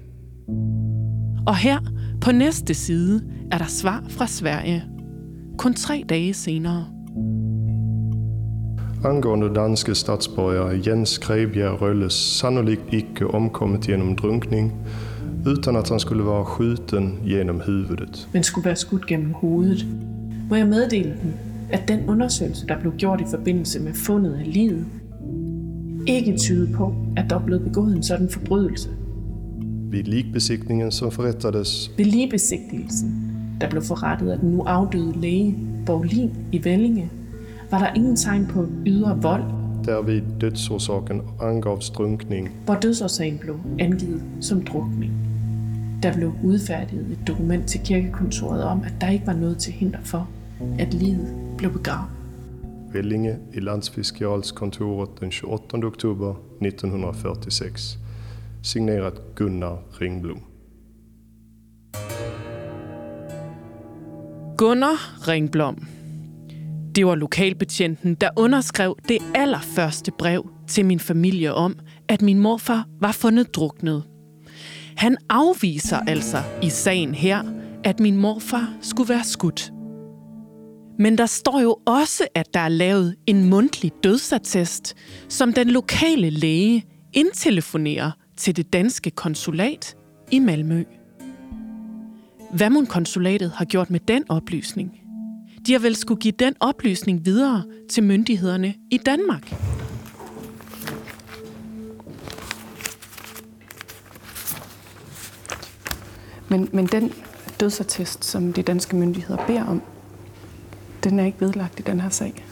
og 1.47 1.57
her 1.57 1.79
på 2.21 2.33
næste 2.33 2.75
side 2.75 3.23
er 3.53 3.59
der 3.59 3.67
svar 3.67 4.05
fra 4.09 4.27
Sverige. 4.27 4.85
Kun 5.59 5.75
tre 5.75 6.05
dage 6.09 6.35
senere. 6.35 6.87
Angående 9.05 9.55
danske 9.55 9.95
statsborgere 9.95 10.81
Jens 10.87 11.19
Grejbjerg 11.19 11.83
Rølles 11.83 12.13
sannolikt 12.13 12.83
ikke 12.93 13.27
omkommet 13.27 13.81
genom 13.81 14.17
drunkning, 14.17 14.73
utan 15.47 15.77
at 15.77 15.89
han 15.89 16.01
skulle 16.01 16.25
være 16.25 16.47
skjuten 16.55 17.19
genom 17.27 17.61
huvudet. 17.67 18.29
men 18.33 18.43
skulle 18.43 18.65
være 18.65 18.77
skudt 18.77 19.07
gennem 19.07 19.33
hovedet. 19.33 19.87
Må 20.51 20.57
jeg 20.57 20.67
meddele 20.67 21.09
dem, 21.23 21.33
at 21.71 21.89
den 21.89 22.09
undersøgelse, 22.09 22.67
der 22.67 22.81
blev 22.81 22.93
gjort 22.97 23.21
i 23.21 23.25
forbindelse 23.31 23.81
med 23.81 23.95
fundet 23.95 24.35
af 24.35 24.53
livet, 24.53 24.87
ikke 26.07 26.37
tyder 26.37 26.77
på, 26.77 26.95
at 27.17 27.31
der 27.31 27.37
er 27.37 27.45
blevet 27.45 27.65
begået 27.65 27.97
en 27.97 28.03
sådan 28.03 28.29
forbrydelse. 28.31 28.89
Vid 29.91 30.05
likbesiktningen 30.05 30.93
som 30.93 31.11
förrättades 31.11 31.91
Ved 31.97 32.05
ligebesigtigelsen 32.07 33.37
der 33.61 33.71
blev 33.71 33.83
forrettet 33.83 34.31
af 34.31 34.39
den 34.39 34.51
nu 34.51 34.63
afdøde 34.63 35.21
læge 35.21 35.57
Borlin 35.87 36.31
i 36.53 36.65
Vellinge, 36.65 37.11
var 37.71 37.79
der 37.79 37.95
ingen 37.95 38.17
tegn 38.17 38.47
på 38.47 38.67
ydre 38.87 39.23
vold, 39.23 39.43
Dervid 39.85 40.23
dødsorsaken 40.41 41.23
angavs 41.41 41.91
drunkning. 41.91 42.51
hvor 42.65 42.75
dødsårsagen 42.75 43.39
blev 43.39 43.57
angivet 43.79 44.23
som 44.41 44.65
drukning. 44.65 45.13
Der 46.03 46.15
blev 46.15 46.33
udfærdiget 46.45 47.07
et 47.13 47.19
dokument 47.27 47.67
til 47.67 47.81
kirkekontoret 47.85 48.65
om, 48.65 48.83
at 48.85 48.93
der 49.01 49.09
ikke 49.11 49.27
var 49.27 49.33
noget 49.33 49.59
til 49.59 49.73
hinder 49.73 49.99
for, 50.05 50.29
at 50.79 50.95
livet 50.95 51.29
blev 51.59 51.73
begravet. 51.73 52.11
Vellinge 52.93 53.37
i 53.55 53.61
Landsfiskalionskontoret 53.61 55.09
den 55.21 55.33
28 55.45 55.87
oktober 55.87 56.31
1946. 56.61 58.06
Signeret 58.67 59.15
Gunnar 59.37 59.79
Ringblom. 60.01 60.41
Gunnar 64.59 65.29
Ringblom. 65.29 65.87
Det 66.95 67.07
var 67.07 67.15
lokalbetjenten, 67.15 68.15
der 68.15 68.29
underskrev 68.37 68.97
det 69.09 69.19
allerførste 69.35 70.13
brev 70.19 70.51
til 70.69 70.87
min 70.87 71.01
familie 71.01 71.55
om, 71.55 71.79
at 72.09 72.23
min 72.23 72.39
morfar 72.39 72.89
var 73.01 73.13
fundet 73.13 73.55
druknet. 73.55 74.03
Han 74.97 75.17
afviser 75.29 75.99
altså 75.99 76.43
i 76.63 76.69
sagen 76.69 77.15
her, 77.15 77.43
at 77.85 78.01
min 78.01 78.17
morfar 78.17 78.75
skulle 78.81 79.09
være 79.09 79.25
skudt. 79.25 79.73
Men 80.99 81.19
der 81.19 81.27
står 81.27 81.61
jo 81.61 81.77
også, 81.87 82.27
at 82.35 82.55
der 82.55 82.61
er 82.61 82.69
lavet 82.69 83.15
en 83.27 83.45
mundtlig 83.45 83.93
dødsattest, 84.05 84.95
som 85.29 85.53
den 85.53 85.71
lokale 85.71 86.31
læge 86.31 86.85
indtelefonerer 87.13 88.11
til 88.37 88.57
det 88.57 88.73
danske 88.73 89.11
konsulat 89.11 89.97
i 90.31 90.39
Malmø. 90.39 90.85
Hvad 92.53 92.71
mon 92.71 92.87
konsulatet 92.87 93.51
har 93.51 93.65
gjort 93.65 93.91
med 93.91 94.01
den 94.01 94.25
oplysning? 94.29 95.01
De 95.67 95.73
har 95.73 95.79
vel 95.79 95.97
skulle 95.97 96.21
give 96.21 96.35
den 96.39 96.55
oplysning 96.61 97.25
videre 97.25 97.65
til 97.91 98.03
myndighederne 98.03 98.75
i 98.91 98.99
Danmark. 98.99 99.55
Men, 106.49 106.69
men 106.73 106.87
den 106.87 107.13
dødsattest, 107.61 108.25
som 108.25 108.53
de 108.53 108.63
danske 108.63 108.97
myndigheder 108.97 109.47
beder 109.47 109.65
om, 109.65 109.83
den 111.05 111.19
er 111.19 111.25
ikke 111.25 111.41
vedlagt 111.41 111.81
i 111.81 111.83
den 111.83 112.01
her 112.01 112.11
sag. 112.11 112.45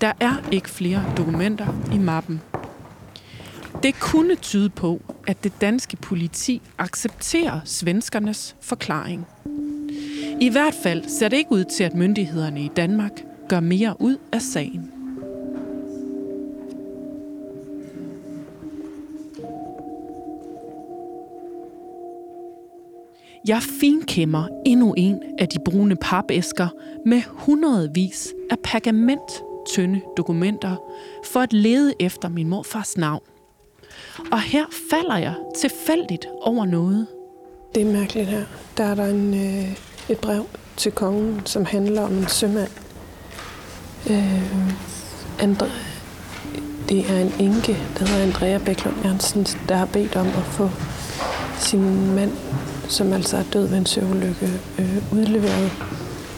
Der 0.00 0.12
er 0.20 0.48
ikke 0.52 0.70
flere 0.70 1.04
dokumenter 1.16 1.66
i 1.94 1.98
mappen. 1.98 2.40
Det 3.82 4.00
kunne 4.00 4.34
tyde 4.34 4.68
på, 4.68 5.00
at 5.26 5.44
det 5.44 5.52
danske 5.60 5.96
politi 5.96 6.62
accepterer 6.78 7.60
svenskernes 7.64 8.56
forklaring. 8.60 9.26
I 10.40 10.48
hvert 10.48 10.74
fald 10.74 11.04
ser 11.08 11.28
det 11.28 11.36
ikke 11.36 11.52
ud 11.52 11.64
til, 11.64 11.84
at 11.84 11.94
myndighederne 11.94 12.64
i 12.64 12.70
Danmark 12.76 13.12
gør 13.48 13.60
mere 13.60 13.96
ud 14.00 14.16
af 14.32 14.42
sagen. 14.42 14.90
Jeg 23.48 23.62
finkæmmer 23.80 24.48
endnu 24.66 24.94
en 24.96 25.22
af 25.38 25.48
de 25.48 25.58
brune 25.64 25.96
papæsker 25.96 26.68
med 27.06 27.22
hundredvis 27.26 28.34
af 28.50 28.56
pergament 28.64 29.42
tynde 29.74 30.00
dokumenter 30.16 30.76
for 31.24 31.40
at 31.40 31.52
lede 31.52 31.94
efter 32.00 32.28
min 32.28 32.48
morfars 32.48 32.96
navn. 32.96 33.22
Og 34.32 34.40
her 34.40 34.64
falder 34.90 35.16
jeg 35.16 35.34
tilfældigt 35.56 36.26
over 36.42 36.64
noget. 36.66 37.06
Det 37.74 37.82
er 37.82 37.92
mærkeligt 37.92 38.28
her. 38.28 38.44
Der 38.76 38.84
er 38.84 38.94
der 38.94 39.06
en, 39.06 39.34
øh, 39.34 39.76
et 40.08 40.18
brev 40.18 40.46
til 40.76 40.92
kongen, 40.92 41.42
som 41.46 41.64
handler 41.64 42.02
om 42.02 42.12
en 42.12 42.28
sømand. 42.28 42.70
Øh, 44.10 44.72
Andre, 45.42 45.66
det 46.88 47.10
er 47.10 47.20
en 47.20 47.32
enke, 47.38 47.78
der 47.98 48.06
hedder 48.06 48.22
Andrea 48.22 48.58
Bæklund 48.58 48.96
Ernsten, 49.04 49.46
der 49.68 49.76
har 49.76 49.86
bedt 49.86 50.16
om 50.16 50.26
at 50.26 50.44
få 50.44 50.70
sin 51.58 52.14
mand, 52.14 52.32
som 52.88 53.12
altså 53.12 53.36
er 53.36 53.44
død 53.52 53.68
ved 53.68 53.78
en 53.78 53.86
søvelykke, 53.86 54.50
øh, 54.78 55.12
udleveret 55.12 55.72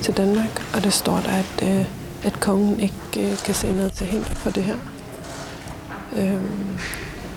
til 0.02 0.16
Danmark. 0.16 0.62
Og 0.74 0.84
der 0.84 0.90
står 0.90 1.20
der, 1.20 1.30
at, 1.30 1.78
øh, 1.78 1.86
at 2.24 2.40
kongen 2.40 2.80
ikke 2.80 3.30
øh, 3.30 3.38
kan 3.44 3.54
se 3.54 3.72
noget 3.72 3.92
til 3.92 4.06
hinder 4.06 4.34
for 4.34 4.50
det 4.50 4.64
her. 4.64 4.76
Øh, 6.16 6.40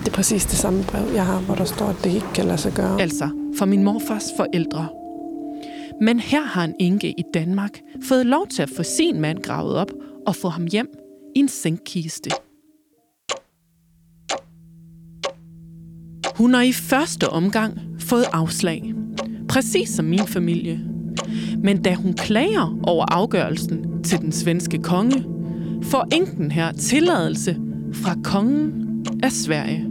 det 0.08 0.14
er 0.14 0.16
præcis 0.16 0.44
det 0.46 0.58
samme 0.58 0.82
brev, 0.82 1.14
jeg 1.14 1.26
har, 1.26 1.40
hvor 1.40 1.54
der 1.54 1.64
står, 1.64 1.86
at 1.86 1.96
det 2.04 2.14
ikke 2.14 2.32
kan 2.34 2.44
lade 2.44 2.58
sig 2.58 2.72
gøre. 2.72 3.00
Altså 3.00 3.28
for 3.58 3.66
min 3.66 3.84
morfars 3.84 4.24
forældre. 4.36 4.88
Men 6.00 6.20
her 6.20 6.42
har 6.42 6.64
en 6.64 6.74
enke 6.80 7.10
i 7.10 7.22
Danmark 7.34 7.80
fået 8.02 8.26
lov 8.26 8.46
til 8.46 8.62
at 8.62 8.70
få 8.76 8.82
sin 8.82 9.20
mand 9.20 9.38
gravet 9.38 9.74
op 9.74 9.90
og 10.26 10.36
få 10.36 10.48
ham 10.48 10.66
hjem 10.66 10.88
i 11.36 11.38
en 11.38 11.48
sænkkiste. 11.48 12.30
Hun 16.36 16.54
har 16.54 16.62
i 16.62 16.72
første 16.72 17.30
omgang 17.30 17.78
fået 18.00 18.24
afslag. 18.32 18.94
Præcis 19.48 19.88
som 19.88 20.04
min 20.04 20.26
familie. 20.26 20.80
Men 21.62 21.82
da 21.82 21.94
hun 21.94 22.12
klager 22.12 22.78
over 22.82 23.04
afgørelsen 23.14 24.02
til 24.02 24.18
den 24.18 24.32
svenske 24.32 24.78
konge, 24.78 25.24
får 25.82 26.06
enken 26.12 26.50
her 26.50 26.72
tilladelse 26.72 27.56
fra 27.92 28.16
kongen 28.24 28.84
af 29.22 29.32
Sverige. 29.32 29.87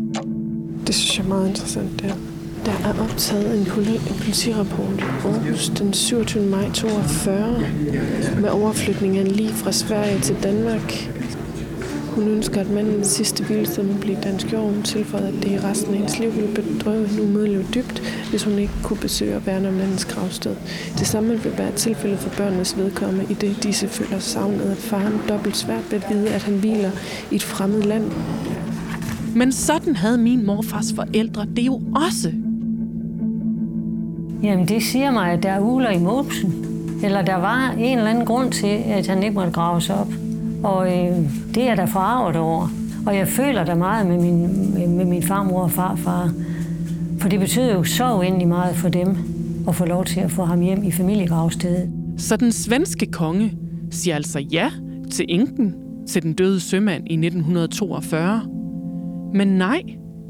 Det 0.88 0.96
synes 0.96 1.18
jeg 1.18 1.24
er 1.24 1.28
meget 1.28 1.48
interessant, 1.48 2.02
der. 2.02 2.14
Der 2.66 2.72
er 2.72 3.04
optaget 3.04 3.52
en, 3.52 3.60
en 3.60 4.20
politirapport 4.24 5.04
Aarhus 5.26 5.70
den 5.70 5.94
27. 5.94 6.46
maj 6.46 6.72
42 6.72 7.64
med 8.42 8.50
overflytning 8.50 9.18
af 9.18 9.38
lige 9.38 9.54
fra 9.54 9.72
Sverige 9.72 10.20
til 10.20 10.36
Danmark. 10.44 11.10
Hun 12.16 12.28
ønsker, 12.28 12.62
at 12.62 12.70
mandens 12.70 13.08
sidste 13.08 13.44
bil, 13.44 13.68
som 13.68 13.98
blev 14.02 14.16
dansk 14.24 14.54
jord. 14.54 14.64
Hun 14.64 14.84
tilføjede, 14.84 15.28
at 15.28 15.34
det 15.44 15.52
i 15.52 15.60
resten 15.60 15.92
af 15.92 15.98
hendes 15.98 16.20
liv 16.20 16.36
ville 16.36 16.54
bedrøve 16.54 17.08
hende 17.08 17.24
umiddeligt 17.24 17.74
dybt, 17.74 18.02
hvis 18.30 18.44
hun 18.44 18.60
ikke 18.60 18.74
kunne 18.84 19.00
besøge 19.00 19.36
og 19.36 19.46
værne 19.46 19.68
om 19.68 19.74
mandens 19.74 20.06
gravsted. 20.06 20.56
Det 21.00 21.08
samme 21.08 21.44
vil 21.44 21.58
være 21.58 21.72
tilfældet 21.72 22.20
for 22.20 22.30
børnenes 22.30 22.78
vedkommende, 22.78 23.26
i 23.30 23.34
det 23.34 23.64
disse 23.64 23.88
føler 23.88 24.20
savnet, 24.20 24.72
at 24.72 24.78
faren 24.78 25.22
dobbelt 25.30 25.58
svært 25.58 25.92
ved 25.92 26.00
at 26.04 26.10
vide, 26.10 26.30
at 26.30 26.44
han 26.44 26.54
hviler 26.54 26.92
i 27.32 27.36
et 27.36 27.44
fremmed 27.44 27.82
land. 27.82 28.12
Men 29.38 29.52
sådan 29.52 29.96
havde 29.96 30.18
min 30.18 30.46
morfars 30.46 30.94
forældre 30.94 31.46
det 31.56 31.62
jo 31.62 31.82
også. 32.08 32.32
Jamen, 34.44 34.68
det 34.68 34.84
siger 34.84 35.12
mig, 35.12 35.32
at 35.32 35.44
der 35.44 35.50
er 35.50 35.60
uler 35.60 35.90
i 35.90 36.00
mosen. 36.00 36.66
Eller 37.04 37.22
der 37.22 37.36
var 37.36 37.76
en 37.80 37.98
eller 37.98 38.10
anden 38.10 38.26
grund 38.26 38.52
til, 38.52 38.78
at 38.86 39.08
han 39.08 39.24
ikke 39.24 39.36
måtte 39.36 39.52
graves 39.52 39.90
op. 39.90 40.08
Og 40.64 40.88
øh, 40.88 41.18
det 41.56 41.64
er 41.64 41.68
jeg 41.68 41.78
da 41.78 41.86
forarvet 41.86 42.36
over. 42.36 42.68
Og 43.06 43.16
jeg 43.16 43.28
føler 43.28 43.64
da 43.64 43.76
meget 43.76 44.08
med 44.08 44.18
min, 44.18 44.98
med, 44.98 45.06
min 45.06 45.24
farmor 45.24 45.62
og 45.62 45.72
farfar. 45.72 46.34
For 47.20 47.30
det 47.30 47.40
betyder 47.40 47.74
jo 47.74 47.84
så 47.84 48.16
uendelig 48.16 48.48
meget 48.48 48.76
for 48.76 48.90
dem 48.90 49.18
at 49.68 49.76
få 49.76 49.86
lov 49.86 50.06
til 50.06 50.20
at 50.20 50.32
få 50.32 50.46
ham 50.46 50.62
hjem 50.62 50.84
i 50.84 50.92
familiegravstedet. 50.92 51.90
Så 52.18 52.38
den 52.38 52.52
svenske 52.52 53.06
konge 53.06 53.54
siger 53.92 54.16
altså 54.16 54.40
ja 54.40 54.72
til 55.12 55.26
enken 55.30 55.76
til 56.08 56.24
den 56.24 56.34
døde 56.34 56.60
sømand 56.60 57.04
i 57.08 57.14
1942, 57.14 58.57
men 59.34 59.48
nej 59.48 59.82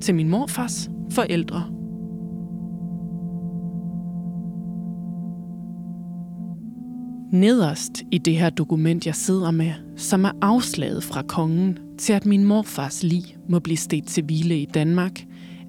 til 0.01 0.15
min 0.15 0.29
morfars 0.29 0.89
forældre. 1.12 1.63
Nederst 7.31 8.03
i 8.12 8.17
det 8.17 8.36
her 8.36 8.49
dokument, 8.49 9.05
jeg 9.05 9.15
sidder 9.15 9.51
med, 9.51 9.71
som 9.95 10.25
er 10.25 10.31
afslaget 10.41 11.03
fra 11.03 11.21
kongen 11.21 11.79
til, 11.97 12.13
at 12.13 12.25
min 12.25 12.43
morfars 12.43 13.03
lig 13.03 13.23
må 13.49 13.60
blive 13.60 13.77
stedt 13.77 14.07
til 14.07 14.23
hvile 14.23 14.62
i 14.62 14.65
Danmark, 14.65 15.23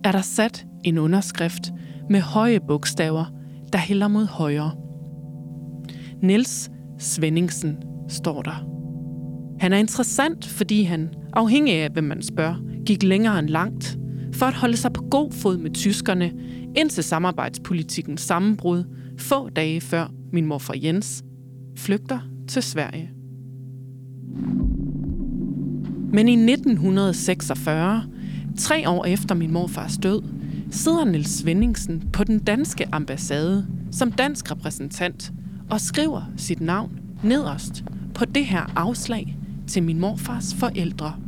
er 0.04 0.12
der 0.12 0.20
sat 0.20 0.66
en 0.84 0.98
underskrift 0.98 1.72
med 2.10 2.20
høje 2.20 2.60
bogstaver, 2.60 3.24
der 3.72 3.78
hælder 3.78 4.08
mod 4.08 4.26
højre. 4.26 4.70
Niels 6.22 6.70
Svendingsen 6.98 7.76
står 8.08 8.42
der. 8.42 8.68
Han 9.60 9.72
er 9.72 9.76
interessant, 9.76 10.46
fordi 10.46 10.82
han, 10.82 11.08
afhængig 11.32 11.74
af 11.74 11.90
hvem 11.90 12.04
man 12.04 12.22
spørger, 12.22 12.67
gik 12.88 13.02
længere 13.02 13.38
end 13.38 13.48
langt 13.48 13.98
for 14.32 14.46
at 14.46 14.54
holde 14.54 14.76
sig 14.76 14.92
på 14.92 15.02
god 15.10 15.32
fod 15.32 15.58
med 15.58 15.70
tyskerne 15.70 16.32
indtil 16.76 17.04
samarbejdspolitikkens 17.04 18.20
sammenbrud 18.20 18.84
få 19.18 19.48
dage 19.48 19.80
før 19.80 20.12
min 20.32 20.46
morfar 20.46 20.74
Jens 20.76 21.24
flygter 21.76 22.18
til 22.48 22.62
Sverige. 22.62 23.10
Men 26.12 26.28
i 26.28 26.32
1946, 26.52 28.02
tre 28.58 28.88
år 28.88 29.04
efter 29.04 29.34
min 29.34 29.52
morfars 29.52 29.96
død, 29.96 30.22
sidder 30.70 31.04
Nils 31.04 31.30
Svendingsen 31.30 32.10
på 32.12 32.24
den 32.24 32.38
danske 32.38 32.88
ambassade 32.92 33.66
som 33.92 34.12
dansk 34.12 34.50
repræsentant 34.50 35.32
og 35.70 35.80
skriver 35.80 36.22
sit 36.36 36.60
navn 36.60 37.00
nederst 37.22 37.84
på 38.14 38.24
det 38.24 38.46
her 38.46 38.72
afslag 38.76 39.36
til 39.66 39.82
min 39.82 40.00
morfars 40.00 40.54
forældre. 40.54 41.27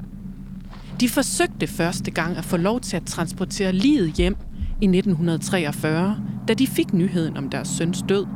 De 1.00 1.08
forsøgte 1.08 1.66
første 1.66 2.10
gang 2.10 2.36
at 2.36 2.44
få 2.44 2.56
lov 2.56 2.80
til 2.80 2.96
at 2.96 3.06
transportere 3.06 3.72
livet 3.72 4.12
hjem 4.12 4.36
i 4.84 4.86
1943, 4.86 6.16
da 6.48 6.54
de 6.54 6.66
fik 6.66 6.92
nyheden 6.92 7.36
om 7.36 7.50
deres 7.50 7.68
søns 7.68 8.04
død. 8.08 8.26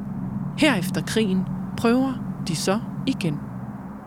Herefter 0.59 1.03
krigen 1.13 1.41
prøver 1.81 2.13
de 2.49 2.57
så 2.57 2.77
igen. 3.07 3.37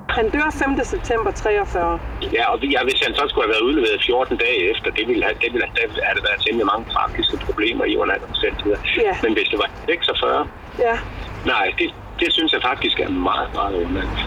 Han 0.10 0.30
dør 0.30 0.50
5. 0.52 0.86
september 0.94 1.32
43. 1.32 2.00
Ja, 2.38 2.44
og 2.52 2.58
ja, 2.76 2.80
hvis 2.84 3.00
han 3.06 3.14
så 3.20 3.24
skulle 3.30 3.44
have 3.46 3.54
været 3.56 3.66
udleveret 3.70 4.00
14 4.06 4.38
dage 4.38 4.60
efter, 4.72 4.88
det 4.98 5.06
ville 5.10 5.24
have, 5.28 5.36
det 5.44 5.50
ville 5.54 5.68
have, 5.68 5.90
der 5.96 6.04
have 6.12 6.24
været 6.30 6.40
temmelig 6.46 6.66
mange 6.74 6.86
praktiske 6.96 7.36
problemer 7.48 7.86
i 7.92 7.94
under 8.02 8.14
andre 8.16 8.28
omstændigheder. 8.34 8.80
Ja. 9.08 9.14
Men 9.24 9.32
hvis 9.38 9.48
det 9.52 9.58
var 9.64 9.70
46, 9.86 10.48
Ja. 10.88 10.96
nej, 11.54 11.66
det, 11.80 11.88
det 12.22 12.30
synes 12.38 12.50
jeg 12.56 12.62
faktisk 12.70 12.96
er 13.06 13.10
meget, 13.30 13.50
meget 13.60 13.76
underligt. 13.84 14.22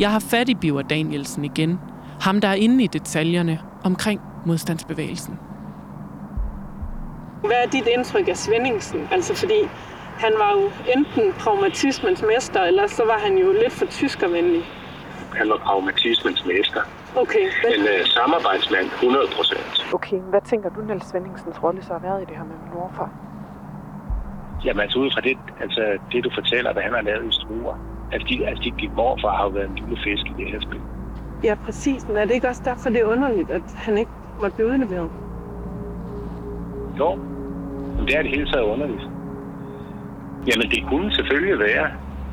Jeg 0.00 0.10
har 0.16 0.22
fat 0.32 0.48
i 0.48 0.54
Biver 0.54 0.82
Danielsen 0.82 1.44
igen. 1.44 1.72
Ham, 2.20 2.40
der 2.40 2.48
er 2.48 2.54
inde 2.54 2.84
i 2.84 2.86
detaljerne 2.86 3.60
omkring 3.84 4.20
modstandsbevægelsen. 4.46 5.38
Hvad 7.40 7.56
er 7.64 7.70
dit 7.70 7.86
indtryk 7.86 8.28
af 8.28 8.36
Svendingsen? 8.36 9.08
Altså 9.12 9.34
fordi 9.34 9.60
han 10.24 10.32
var 10.38 10.50
jo 10.58 10.64
enten 10.96 11.32
pragmatismens 11.32 12.22
mester, 12.22 12.62
eller 12.62 12.86
så 12.86 13.02
var 13.04 13.18
han 13.18 13.38
jo 13.38 13.52
lidt 13.52 13.72
for 13.72 13.86
tyskervenlig. 13.86 14.62
Han 15.40 15.48
var 15.48 15.56
pragmatismens 15.56 16.44
mester. 16.46 16.82
Okay. 17.16 17.44
En 17.74 17.82
uh, 17.82 18.06
samarbejdsmand, 18.16 18.86
100 18.86 19.26
procent. 19.36 19.94
Okay, 19.94 20.20
hvad 20.32 20.40
tænker 20.40 20.68
du, 20.70 20.80
Niels 20.80 21.06
Svenningsens 21.10 21.62
rolle 21.62 21.82
så 21.82 21.92
har 21.92 22.02
været 22.08 22.22
i 22.22 22.24
det 22.28 22.36
her 22.36 22.44
med 22.44 22.56
min 22.62 22.72
morfar? 22.74 23.10
Jamen 24.64 24.80
altså 24.80 24.98
ud 24.98 25.10
fra 25.14 25.20
det, 25.20 25.38
altså, 25.60 25.82
det 26.12 26.24
du 26.24 26.30
fortæller, 26.34 26.72
hvad 26.72 26.82
han 26.82 26.92
har 26.92 27.02
lavet 27.02 27.24
i 27.30 27.32
Struer. 27.40 27.76
Altså, 28.12 28.26
de, 28.30 28.46
altså 28.48 28.62
de, 28.64 28.70
dit 28.82 28.92
morfar 28.96 29.32
har 29.36 29.44
jo 29.44 29.50
været 29.50 29.68
en 29.70 29.74
lille 29.74 29.98
fisk 30.04 30.24
i 30.32 30.34
det 30.40 30.46
her 30.52 30.60
spil. 30.60 30.80
Ja, 31.44 31.54
præcis. 31.64 32.08
Men 32.08 32.16
er 32.16 32.24
det 32.24 32.34
ikke 32.34 32.48
også 32.48 32.62
derfor, 32.64 32.90
det 32.90 33.00
er 33.00 33.04
underligt, 33.04 33.50
at 33.50 33.62
han 33.76 33.98
ikke 33.98 34.10
måtte 34.40 34.54
blive 34.56 34.68
udleveret? 34.68 35.10
Jo, 36.98 37.18
det 38.06 38.16
er 38.16 38.22
det 38.22 38.30
hele 38.30 38.46
taget 38.52 38.64
underligt. 38.64 39.02
Jamen 40.46 40.70
det 40.70 40.84
kunne 40.88 41.12
selvfølgelig 41.12 41.58
være, 41.58 41.86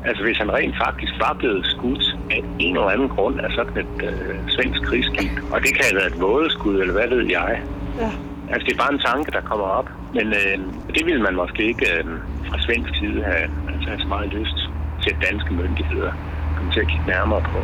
altså 0.04 0.22
hvis 0.22 0.38
han 0.38 0.52
rent 0.52 0.76
faktisk 0.84 1.12
var 1.20 1.36
blevet 1.38 1.66
skudt 1.66 2.16
af 2.30 2.44
en 2.58 2.76
eller 2.76 2.88
anden 2.88 3.08
grund 3.08 3.40
af 3.40 3.50
sådan 3.50 3.76
et 3.76 3.96
øh, 4.08 4.36
svensk 4.48 4.82
krigsskib, 4.82 5.32
og 5.52 5.60
det 5.60 5.70
kan 5.74 5.84
have 5.88 5.96
været 6.00 6.12
et 6.14 6.20
vådeskud, 6.20 6.80
eller 6.80 6.92
hvad 6.92 7.08
ved 7.08 7.24
jeg. 7.30 7.62
Ja. 7.98 8.10
Altså 8.50 8.64
det 8.66 8.72
er 8.72 8.82
bare 8.84 8.92
en 8.92 8.98
tanke, 8.98 9.30
der 9.32 9.40
kommer 9.40 9.66
op, 9.66 9.88
men 10.14 10.26
øh, 10.26 10.58
det 10.94 11.06
ville 11.06 11.22
man 11.22 11.34
måske 11.34 11.62
ikke 11.62 11.86
øh, 11.98 12.04
fra 12.48 12.56
svensk 12.60 12.90
side 12.98 13.22
have, 13.22 13.46
altså, 13.72 13.88
have 13.88 14.00
så 14.00 14.08
meget 14.08 14.34
lyst 14.34 14.58
til 15.02 15.10
at 15.14 15.26
danske 15.30 15.54
myndigheder 15.54 16.12
komme 16.56 16.72
til 16.72 16.80
at 16.80 16.88
kigge 16.88 17.06
nærmere 17.06 17.40
på. 17.40 17.58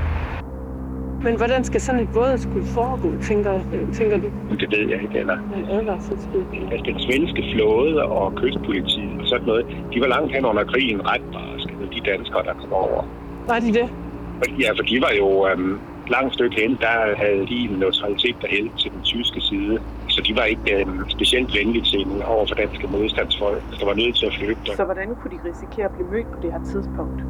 Men 1.26 1.36
hvordan 1.36 1.64
skal 1.64 1.80
sådan 1.80 2.00
et 2.00 2.14
vådeskud 2.14 2.64
foregå, 2.74 3.08
tænker, 3.28 3.54
tænker 3.98 4.16
du? 4.24 4.28
Det 4.62 4.68
ved 4.74 4.84
jeg 4.92 5.02
ikke, 5.02 5.18
eller 5.18 5.38
advarselsskud. 5.76 6.44
altså 6.72 6.84
den 6.90 6.98
svenske 7.06 7.42
flåde 7.52 7.96
og 8.16 8.34
kystpolitiet 8.40 9.20
og 9.20 9.26
sådan 9.26 9.46
noget, 9.46 9.64
de 9.92 10.00
var 10.00 10.06
langt 10.16 10.30
hen 10.34 10.44
under 10.50 10.64
krigen 10.64 11.00
ret 11.10 11.26
barske, 11.36 11.72
de 11.94 12.00
danskere, 12.10 12.42
der 12.48 12.54
kom 12.62 12.72
over. 12.72 13.00
Var 13.50 13.58
de 13.64 13.70
det? 13.80 13.88
Ja, 14.62 14.70
for 14.78 14.84
de 14.90 14.96
var 15.06 15.12
jo 15.22 15.28
øhm, 15.48 15.74
et 16.04 16.10
langt 16.16 16.34
stykke 16.34 16.56
hen, 16.62 16.70
der 16.86 16.96
havde 17.22 17.42
de 17.52 17.56
en 17.68 17.74
neutralitet, 17.82 18.36
der 18.42 18.48
hældte 18.56 18.76
til 18.82 18.90
den 18.94 19.02
tyske 19.12 19.40
side. 19.40 19.78
Så 20.14 20.18
de 20.26 20.32
var 20.36 20.44
ikke 20.54 20.70
øhm, 20.80 21.00
specielt 21.16 21.50
venligt 21.58 21.86
til 21.92 22.02
over 22.34 22.46
for 22.50 22.54
danske 22.54 22.86
modstandsfolk, 22.94 23.62
der 23.80 23.86
var 23.90 23.94
nødt 23.94 24.14
til 24.18 24.26
at 24.26 24.34
flygte. 24.40 24.70
Så 24.80 24.84
hvordan 24.84 25.08
kunne 25.18 25.32
de 25.36 25.40
risikere 25.50 25.84
at 25.90 25.94
blive 25.96 26.08
mødt 26.14 26.28
på 26.34 26.38
det 26.42 26.50
her 26.54 26.62
tidspunkt? 26.72 27.20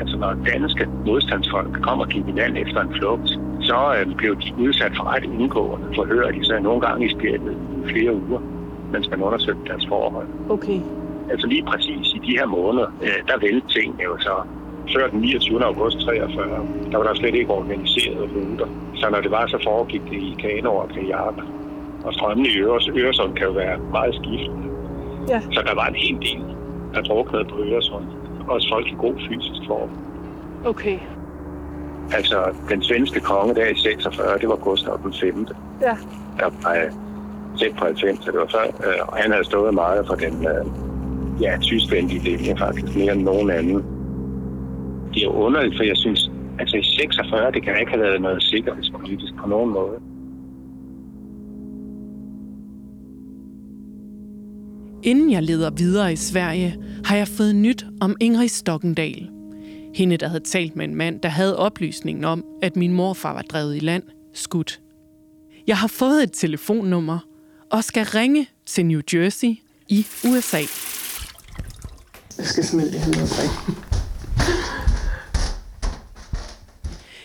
Altså 0.00 0.16
når 0.16 0.32
danske 0.52 0.88
modstandsfolk 1.06 1.82
kom 1.82 2.00
og 2.00 2.08
gik 2.08 2.28
i 2.28 2.32
land 2.40 2.56
efter 2.58 2.80
en 2.80 2.94
flugt, 2.98 3.28
så 3.60 3.78
øhm, 4.00 4.14
blev 4.14 4.36
de 4.42 4.54
udsat 4.58 4.92
for 4.96 5.04
ret 5.14 5.24
indgående 5.24 5.86
forhør, 5.94 6.30
de 6.30 6.44
så 6.44 6.58
nogle 6.62 6.80
gange 6.80 7.06
i 7.06 7.10
spjældet 7.14 7.56
flere 7.90 8.14
uger, 8.14 8.40
mens 8.92 9.10
man 9.10 9.22
undersøgte 9.22 9.64
deres 9.66 9.86
forhold. 9.88 10.26
Okay. 10.50 10.80
Altså 11.30 11.46
lige 11.46 11.64
præcis 11.64 12.06
i 12.14 12.20
de 12.26 12.32
her 12.38 12.46
måneder, 12.46 12.86
øh, 13.02 13.18
der 13.28 13.38
vælte 13.40 13.68
tingene 13.68 14.02
jo 14.04 14.18
så. 14.18 14.36
Før 14.94 15.08
den 15.08 15.20
29. 15.20 15.64
august 15.64 15.98
43, 16.00 16.66
der 16.90 16.96
var 16.98 17.04
der 17.04 17.14
slet 17.14 17.34
ikke 17.34 17.52
organiseret 17.52 18.30
ruter. 18.34 18.66
Så 18.94 19.10
når 19.10 19.20
det 19.20 19.30
var, 19.30 19.46
så 19.46 19.58
foregik 19.64 20.02
det 20.10 20.20
i 20.30 20.36
kanoer 20.40 20.82
og 20.82 20.88
kajakker. 20.88 21.42
Og 22.04 22.14
strømmen 22.14 22.46
i 22.46 22.58
Øres, 22.58 22.88
Øresund 22.88 23.34
kan 23.34 23.46
jo 23.46 23.52
være 23.52 23.78
meget 23.78 24.14
skiftende. 24.14 24.68
Ja. 25.28 25.40
Så 25.40 25.62
der 25.66 25.74
var 25.74 25.86
en 25.86 25.94
hel 25.94 26.16
del, 26.16 26.42
der 26.94 27.02
druknede 27.02 27.44
på 27.44 27.56
Øresund. 27.58 28.04
Også 28.48 28.68
folk 28.72 28.86
i 28.86 28.94
god 28.98 29.14
fysisk 29.28 29.62
form. 29.66 29.90
Okay. 30.64 30.98
Altså, 32.12 32.54
den 32.68 32.82
svenske 32.82 33.20
konge 33.20 33.54
der 33.54 33.66
i 33.66 33.74
46, 33.76 34.38
det 34.38 34.48
var 34.48 34.56
Gustav 34.56 35.00
den 35.02 35.14
5. 35.20 35.46
Ja. 35.80 35.96
Der 36.38 36.50
var 36.62 36.74
tæt 37.58 37.74
på 37.78 37.84
90, 37.84 38.24
så 38.24 38.30
det 38.30 38.40
var 38.40 38.48
før, 38.50 38.64
øh, 38.86 39.08
og 39.08 39.16
han 39.16 39.30
havde 39.32 39.44
stået 39.44 39.74
meget 39.74 40.06
for 40.06 40.14
den 40.14 40.46
øh, 40.46 40.64
ja, 41.42 41.58
tyskvenlige 41.60 42.22
linje 42.22 42.56
faktisk, 42.58 42.96
mere 42.96 43.12
end 43.12 43.22
nogen 43.22 43.50
anden. 43.50 43.84
Det 45.14 45.24
er 45.24 45.28
underligt, 45.28 45.76
for 45.76 45.84
jeg 45.84 45.96
synes, 45.96 46.30
altså 46.58 46.76
i 46.76 46.82
46, 46.82 47.50
det 47.52 47.62
kan 47.62 47.80
ikke 47.80 47.92
have 47.92 48.02
været 48.02 48.20
noget 48.20 48.42
sikkerhedspolitisk 48.42 49.32
på 49.42 49.48
nogen 49.48 49.70
måde. 49.72 49.96
Inden 55.08 55.32
jeg 55.32 55.42
leder 55.42 55.70
videre 55.70 56.12
i 56.12 56.16
Sverige, 56.16 56.76
har 57.04 57.16
jeg 57.16 57.28
fået 57.28 57.56
nyt 57.56 57.86
om 58.00 58.16
Ingrid 58.20 58.48
Stokkendal. 58.48 59.28
Hende, 59.94 60.16
der 60.16 60.28
havde 60.28 60.44
talt 60.44 60.76
med 60.76 60.84
en 60.84 60.94
mand, 60.94 61.20
der 61.20 61.28
havde 61.28 61.56
oplysningen 61.56 62.24
om, 62.24 62.44
at 62.62 62.76
min 62.76 62.92
morfar 62.92 63.32
var 63.32 63.42
drevet 63.42 63.76
i 63.76 63.78
land, 63.78 64.02
skudt. 64.34 64.80
Jeg 65.66 65.76
har 65.76 65.88
fået 65.88 66.22
et 66.22 66.32
telefonnummer 66.32 67.18
og 67.70 67.84
skal 67.84 68.04
ringe 68.04 68.48
til 68.66 68.86
New 68.86 69.00
Jersey 69.14 69.56
i 69.88 70.06
USA. 70.24 70.60
Jeg 72.38 72.46
skal 72.46 72.64
simpelthen 72.64 73.00
have 73.00 73.12
noget 73.12 73.30
drik. 73.30 73.76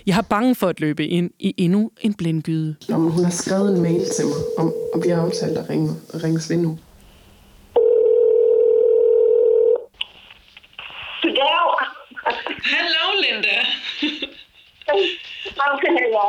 Jeg 0.06 0.16
har 0.16 0.22
bange 0.22 0.56
for 0.56 0.68
at 0.68 0.80
løbe 0.80 1.08
ind 1.08 1.32
i 1.40 1.54
endnu 1.58 1.92
en 2.02 2.14
blindgyde. 2.14 2.76
Nå, 2.90 2.96
hun 2.96 3.24
har 3.24 3.32
skrevet 3.32 3.76
en 3.76 3.82
mail 3.82 4.02
til 4.16 4.26
mig, 4.26 4.36
om, 4.58 4.74
og 4.94 5.04
vi 5.04 5.10
har 5.10 5.22
aftalt 5.22 5.58
at 5.58 5.70
ringe, 5.70 5.96
ringes 6.24 6.50
ved 6.50 6.58
nu. 6.58 6.78
Okay, 15.72 15.98
ja. 16.18 16.26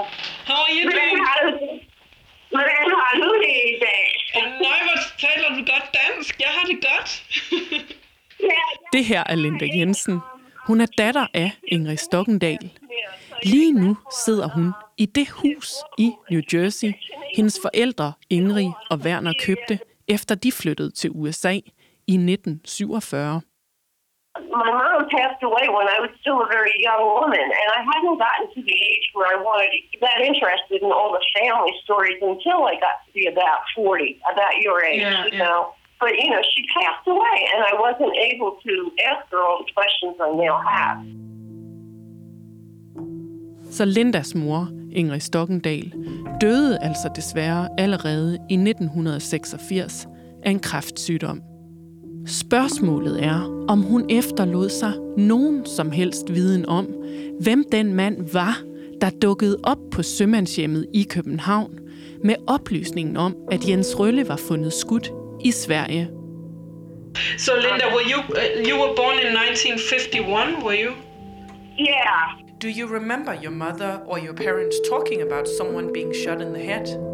How 0.51 0.61
are 0.65 0.73
you 0.79 0.83
Hvordan 0.91 1.09
doing? 1.11 1.27
har 1.29 1.39
du 1.45 1.51
det? 1.61 1.81
Hvordan 2.57 2.87
har 3.01 3.13
du 3.23 3.29
det 3.45 3.57
i 3.75 3.77
dag? 3.87 4.05
Nej, 4.67 4.79
hvor 4.87 4.99
taler 5.25 5.49
du 5.49 5.61
godt 5.73 5.87
dansk. 5.99 6.41
Jeg 6.41 6.49
har 6.57 6.65
det 6.67 6.79
godt. 6.89 7.11
Det 8.93 9.05
her 9.05 9.23
er 9.27 9.35
Linda 9.35 9.67
Jensen. 9.75 10.19
Hun 10.67 10.81
er 10.81 10.87
datter 10.99 11.27
af 11.35 11.51
Ingrid 11.69 11.97
Stokkendal. 11.97 12.71
Lige 13.43 13.73
nu 13.73 13.97
sidder 14.25 14.49
hun 14.49 14.73
i 14.99 15.07
det 15.07 15.29
hus 15.31 15.73
i 15.99 16.11
New 16.31 16.41
Jersey, 16.53 16.93
hendes 17.37 17.59
forældre 17.63 18.13
Ingrid 18.31 18.71
og 18.91 18.99
Werner 18.99 19.33
købte, 19.41 19.79
efter 20.09 20.35
de 20.35 20.53
flyttede 20.53 20.91
til 20.91 21.11
USA 21.15 21.53
i 22.07 22.15
1947. 22.15 23.41
My 24.35 24.67
mom 24.67 25.09
passed 25.17 25.43
away 25.49 25.67
when 25.77 25.87
I 25.97 25.99
was 26.05 26.11
still 26.21 26.39
a 26.47 26.49
very 26.57 26.75
young 26.89 27.03
woman, 27.21 27.47
and 27.61 27.69
I 27.79 27.81
hadn't 27.91 28.19
gotten 28.27 28.47
to 28.55 28.61
the 28.69 28.77
age 28.91 29.07
where 29.15 29.29
I 29.35 29.37
wanted 29.49 29.71
to 29.77 29.81
get 30.05 30.17
interested 30.31 30.79
in 30.83 30.91
all 30.91 31.11
the 31.19 31.25
family 31.39 31.75
stories 31.85 32.19
until 32.33 32.61
I 32.67 32.75
got 32.87 32.97
to 33.07 33.11
be 33.19 33.25
about 33.35 33.61
40, 33.77 34.21
about 34.33 34.55
your 34.67 34.83
age, 34.91 35.01
Yeah, 35.03 35.25
you 35.27 35.31
yeah. 35.33 35.45
know. 35.45 35.59
But, 36.03 36.13
you 36.23 36.29
know, 36.33 36.43
she 36.53 36.61
passed 36.79 37.07
away, 37.15 37.37
and 37.53 37.61
I 37.71 37.75
wasn't 37.87 38.15
able 38.31 38.53
to 38.67 38.75
ask 39.11 39.23
her 39.33 39.41
all 39.47 39.59
the 39.65 39.71
questions 39.79 40.15
I 40.27 40.31
now 40.45 40.57
have. 40.75 40.99
Så 43.71 43.85
Lindas 43.85 44.35
mor, 44.35 44.67
Ingrid 44.93 45.21
Stokkendal, 45.21 45.93
døde 46.41 46.79
altså 46.83 47.09
desværre 47.17 47.69
allerede 47.79 48.35
i 48.51 48.55
1986 48.55 50.09
af 50.45 50.51
en 50.51 50.61
kræftsygdom. 50.61 51.43
Spørgsmålet 52.27 53.25
er, 53.25 53.67
om 53.69 53.83
hun 53.83 54.11
efterlod 54.11 54.69
sig 54.69 54.93
nogen 55.17 55.67
som 55.67 55.91
helst 55.91 56.35
viden 56.35 56.67
om, 56.69 56.87
hvem 57.41 57.65
den 57.73 57.95
mand 57.95 58.33
var, 58.33 58.63
der 59.01 59.11
dukkede 59.11 59.61
op 59.63 59.79
på 59.93 60.03
sømandshjemmet 60.03 60.87
i 60.95 61.03
København 61.11 61.79
med 62.25 62.35
oplysningen 62.47 63.17
om, 63.17 63.37
at 63.53 63.69
Jens 63.69 63.99
Rølle 63.99 64.29
var 64.29 64.37
fundet 64.37 64.73
skudt 64.73 65.11
i 65.41 65.51
Sverige. 65.51 66.11
So, 67.39 67.53
Linda, 67.55 67.87
were 67.95 68.07
you 68.13 68.21
uh, 68.21 68.69
you 68.69 68.77
were 68.83 68.95
born 68.97 69.17
in 69.27 69.33
1951? 69.37 70.65
Were 70.65 70.79
you? 70.85 70.93
Yeah. 71.79 72.45
Do 72.63 72.69
you 72.69 72.87
remember 72.99 73.33
your 73.45 73.53
mother 73.53 73.93
or 74.07 74.19
your 74.19 74.35
parents 74.35 74.77
talking 74.91 75.21
about 75.23 75.47
someone 75.59 75.93
being 75.93 76.15
shot 76.15 76.41
in 76.41 76.53
the 76.55 76.65
head? 76.71 77.14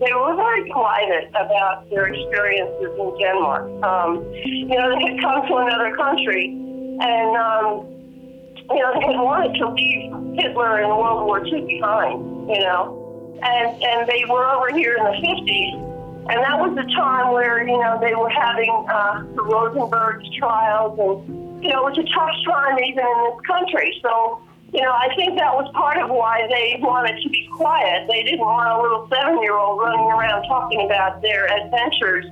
They 0.00 0.12
were 0.12 0.36
very 0.36 0.68
private 0.70 1.28
about 1.30 1.88
their 1.90 2.06
experiences 2.06 2.92
in 2.98 3.08
Denmark. 3.18 3.64
Um, 3.82 4.24
you 4.44 4.76
know, 4.76 4.92
they 4.92 5.12
had 5.12 5.20
come 5.20 5.46
to 5.48 5.54
another 5.56 5.96
country, 5.96 6.52
and 7.00 7.30
um, 7.36 7.88
you 8.70 8.80
know, 8.82 8.92
they 8.94 9.06
had 9.06 9.20
wanted 9.20 9.56
to 9.58 9.68
leave 9.72 10.12
Hitler 10.36 10.80
and 10.80 10.88
World 10.88 11.26
War 11.26 11.44
II 11.46 11.64
behind. 11.66 12.20
You 12.48 12.60
know, 12.60 13.38
and 13.42 13.82
and 13.82 14.08
they 14.08 14.24
were 14.28 14.44
over 14.44 14.68
here 14.76 14.96
in 14.96 15.04
the 15.04 15.16
fifties, 15.20 15.74
And 16.28 16.42
that 16.42 16.58
was 16.58 16.74
the 16.74 16.82
time 16.90 17.32
where, 17.32 17.62
you 17.62 17.78
know, 17.78 17.98
they 18.00 18.14
were 18.14 18.28
having 18.28 18.70
uh, 18.90 19.22
the 19.36 19.44
Rosenberg's 19.46 20.26
trials 20.36 20.98
and, 20.98 21.62
you 21.62 21.70
know, 21.70 21.86
it 21.86 21.94
was 21.94 21.98
a 21.98 22.08
tough 22.10 22.34
time 22.44 22.78
even 22.82 23.06
in 23.06 23.18
this 23.30 23.40
country. 23.46 23.94
So, 24.02 24.42
you 24.76 24.82
know, 24.82 24.92
I 24.92 25.08
think 25.16 25.38
that 25.38 25.56
was 25.56 25.72
part 25.72 25.96
of 25.96 26.10
why 26.10 26.46
they 26.52 26.76
wanted 26.84 27.22
to 27.22 27.28
be 27.30 27.48
quiet. 27.50 28.06
They 28.08 28.22
didn't 28.22 28.40
want 28.44 28.68
a 28.68 28.82
little 28.82 29.08
seven-year-old 29.08 29.80
running 29.80 30.04
around 30.12 30.44
talking 30.46 30.84
about 30.84 31.22
their 31.22 31.46
adventures 31.48 32.26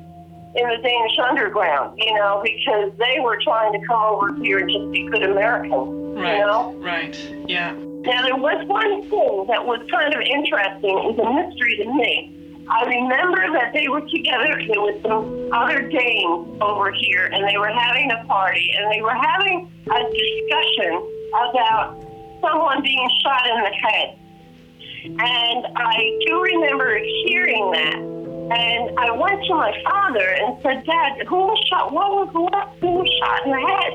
in 0.55 0.69
the 0.69 0.77
Danish 0.85 1.19
underground, 1.19 1.99
you 1.99 2.13
know, 2.13 2.45
because 2.45 2.93
they 2.99 3.19
were 3.19 3.39
trying 3.43 3.73
to 3.73 3.81
come 3.89 3.99
over 3.99 4.35
here 4.45 4.59
and 4.59 4.69
just 4.69 4.91
be 4.93 5.09
good 5.09 5.23
Americans, 5.23 6.21
Right. 6.21 6.37
you 6.37 6.45
know? 6.45 6.75
Right. 6.85 7.17
Yeah. 7.49 7.73
Now, 7.73 8.23
there 8.23 8.37
was 8.37 8.63
one 8.69 9.03
thing 9.09 9.47
that 9.49 9.65
was 9.65 9.81
kind 9.91 10.13
of 10.13 10.21
interesting. 10.21 10.93
It 11.01 11.17
was 11.17 11.19
a 11.19 11.49
mystery 11.49 11.79
to 11.79 11.87
me. 11.95 12.31
I 12.69 12.85
remember 12.85 13.53
that 13.57 13.73
they 13.73 13.89
were 13.89 14.03
together 14.03 14.61
with 14.69 15.01
some 15.03 15.49
other 15.51 15.81
Danes 15.89 16.61
over 16.61 16.93
here, 16.93 17.25
and 17.33 17.49
they 17.49 17.57
were 17.57 17.73
having 17.73 18.11
a 18.13 18.23
party, 18.27 18.71
and 18.77 18.93
they 18.93 19.01
were 19.01 19.15
having 19.17 19.73
a 19.91 20.01
discussion 20.13 20.93
about 21.49 22.04
someone 22.45 22.83
being 22.83 23.09
shot 23.23 23.47
in 23.49 23.63
the 23.65 23.75
head. 23.89 24.19
And 25.05 25.67
I 25.77 26.19
do 26.27 26.43
remember 26.43 26.99
hearing 27.27 27.71
that. 27.73 28.15
And 28.45 28.99
I 28.99 29.11
went 29.11 29.43
to 29.49 29.55
my 29.55 29.73
father 29.85 30.21
and 30.21 30.61
said, 30.63 30.85
Dad, 30.85 31.27
who 31.27 31.37
was 31.49 31.59
shot? 31.69 31.93
What 31.93 32.11
was 32.13 32.29
who, 32.33 32.45
who 32.81 33.01
was 33.01 33.09
shot 33.17 33.47
in 33.47 33.53
the 33.53 33.65
head? 33.73 33.93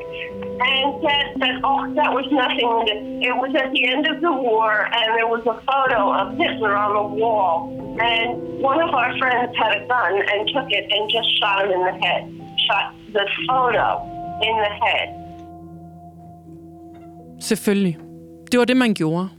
And 0.60 1.02
said 1.06 1.26
that, 1.38 1.62
Oh, 1.64 1.86
that 1.94 2.12
was 2.14 2.26
nothing. 2.32 3.22
It 3.22 3.36
was 3.38 3.54
at 3.54 3.72
the 3.72 3.86
end 3.86 4.08
of 4.08 4.22
the 4.22 4.32
war, 4.32 4.90
and 4.90 5.18
there 5.18 5.28
was 5.28 5.46
a 5.46 5.54
photo 5.70 6.14
of 6.14 6.38
Hitler 6.38 6.76
on 6.76 6.94
the 6.98 7.22
wall. 7.22 7.70
And 8.02 8.60
one 8.60 8.82
of 8.82 8.90
our 8.90 9.16
friends 9.20 9.56
had 9.56 9.82
a 9.82 9.88
gun 9.88 10.14
and 10.18 10.50
took 10.50 10.66
it 10.70 10.86
and 10.90 11.10
just 11.12 11.30
shot 11.40 11.66
him 11.66 11.72
in 11.72 11.82
the 11.86 11.94
head. 12.02 12.26
Shot 12.66 12.96
the 13.14 13.26
photo 13.48 14.02
in 14.42 14.58
the 14.58 14.74
head. 14.82 15.10
Selvfølgelig. 17.40 18.09
Det 18.52 18.60
var 18.60 18.66
det, 18.66 18.78
man 18.78 18.94
gjorde. 18.94 19.30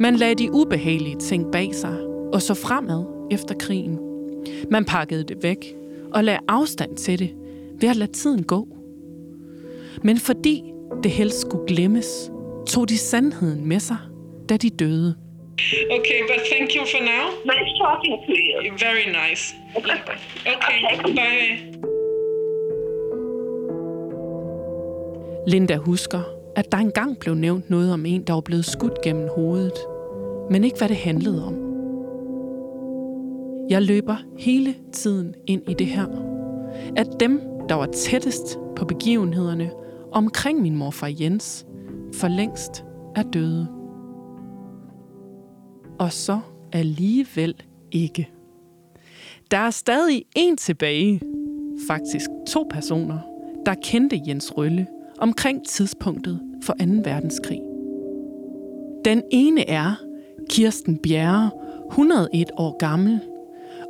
Man 0.00 0.16
lagde 0.16 0.34
de 0.34 0.52
ubehagelige 0.52 1.16
ting 1.16 1.52
bag 1.52 1.74
sig 1.74 1.96
og 2.32 2.42
så 2.42 2.54
fremad 2.54 3.04
efter 3.30 3.54
krigen. 3.54 3.98
Man 4.70 4.84
pakkede 4.84 5.24
det 5.24 5.42
væk 5.42 5.74
og 6.14 6.24
lagde 6.24 6.40
afstand 6.48 6.96
til 6.96 7.18
det 7.18 7.30
ved 7.80 7.88
at 7.88 7.96
lade 7.96 8.12
tiden 8.12 8.42
gå. 8.42 8.68
Men 10.02 10.18
fordi 10.18 10.62
det 11.02 11.10
helst 11.10 11.40
skulle 11.40 11.66
glemmes, 11.66 12.30
tog 12.68 12.88
de 12.88 12.98
sandheden 12.98 13.68
med 13.68 13.80
sig, 13.80 13.96
da 14.48 14.56
de 14.56 14.70
døde. 14.70 15.14
Okay, 15.90 16.20
but 16.30 16.40
thank 16.52 16.70
you 16.76 16.84
for 16.92 17.00
now. 17.00 17.24
Nice 17.52 17.70
talking 17.82 18.14
to 18.26 18.32
you. 18.32 18.72
Very 18.86 19.06
nice. 19.20 19.54
Okay, 19.76 19.98
bye. 21.14 21.78
Linda 25.46 25.76
husker, 25.76 26.37
at 26.58 26.72
der 26.72 26.78
engang 26.78 27.18
blev 27.18 27.34
nævnt 27.34 27.70
noget 27.70 27.92
om 27.92 28.06
en, 28.06 28.22
der 28.22 28.32
var 28.32 28.40
blevet 28.40 28.64
skudt 28.64 29.00
gennem 29.02 29.28
hovedet, 29.36 29.72
men 30.50 30.64
ikke 30.64 30.78
hvad 30.78 30.88
det 30.88 30.96
handlede 30.96 31.46
om. 31.46 31.54
Jeg 33.70 33.82
løber 33.82 34.16
hele 34.38 34.74
tiden 34.92 35.34
ind 35.46 35.62
i 35.70 35.74
det 35.74 35.86
her. 35.86 36.06
At 36.96 37.06
dem, 37.20 37.40
der 37.68 37.74
var 37.74 37.86
tættest 37.86 38.58
på 38.76 38.84
begivenhederne 38.84 39.70
omkring 40.12 40.60
min 40.60 40.76
morfar 40.76 41.14
Jens, 41.20 41.66
for 42.14 42.28
længst 42.28 42.84
er 43.16 43.22
døde. 43.22 43.68
Og 45.98 46.12
så 46.12 46.40
alligevel 46.72 47.54
ikke. 47.92 48.30
Der 49.50 49.58
er 49.58 49.70
stadig 49.70 50.24
en 50.36 50.56
tilbage, 50.56 51.20
faktisk 51.88 52.30
to 52.48 52.66
personer, 52.70 53.18
der 53.66 53.74
kendte 53.82 54.20
Jens 54.26 54.56
Rølle 54.56 54.86
omkring 55.18 55.66
tidspunktet 55.66 56.47
for 56.62 56.72
2. 56.72 56.84
verdenskrig. 57.04 57.60
Den 59.04 59.22
ene 59.30 59.68
er 59.68 59.94
Kirsten 60.50 60.98
Bjerre, 60.98 61.50
101 61.90 62.50
år 62.56 62.76
gammel, 62.78 63.20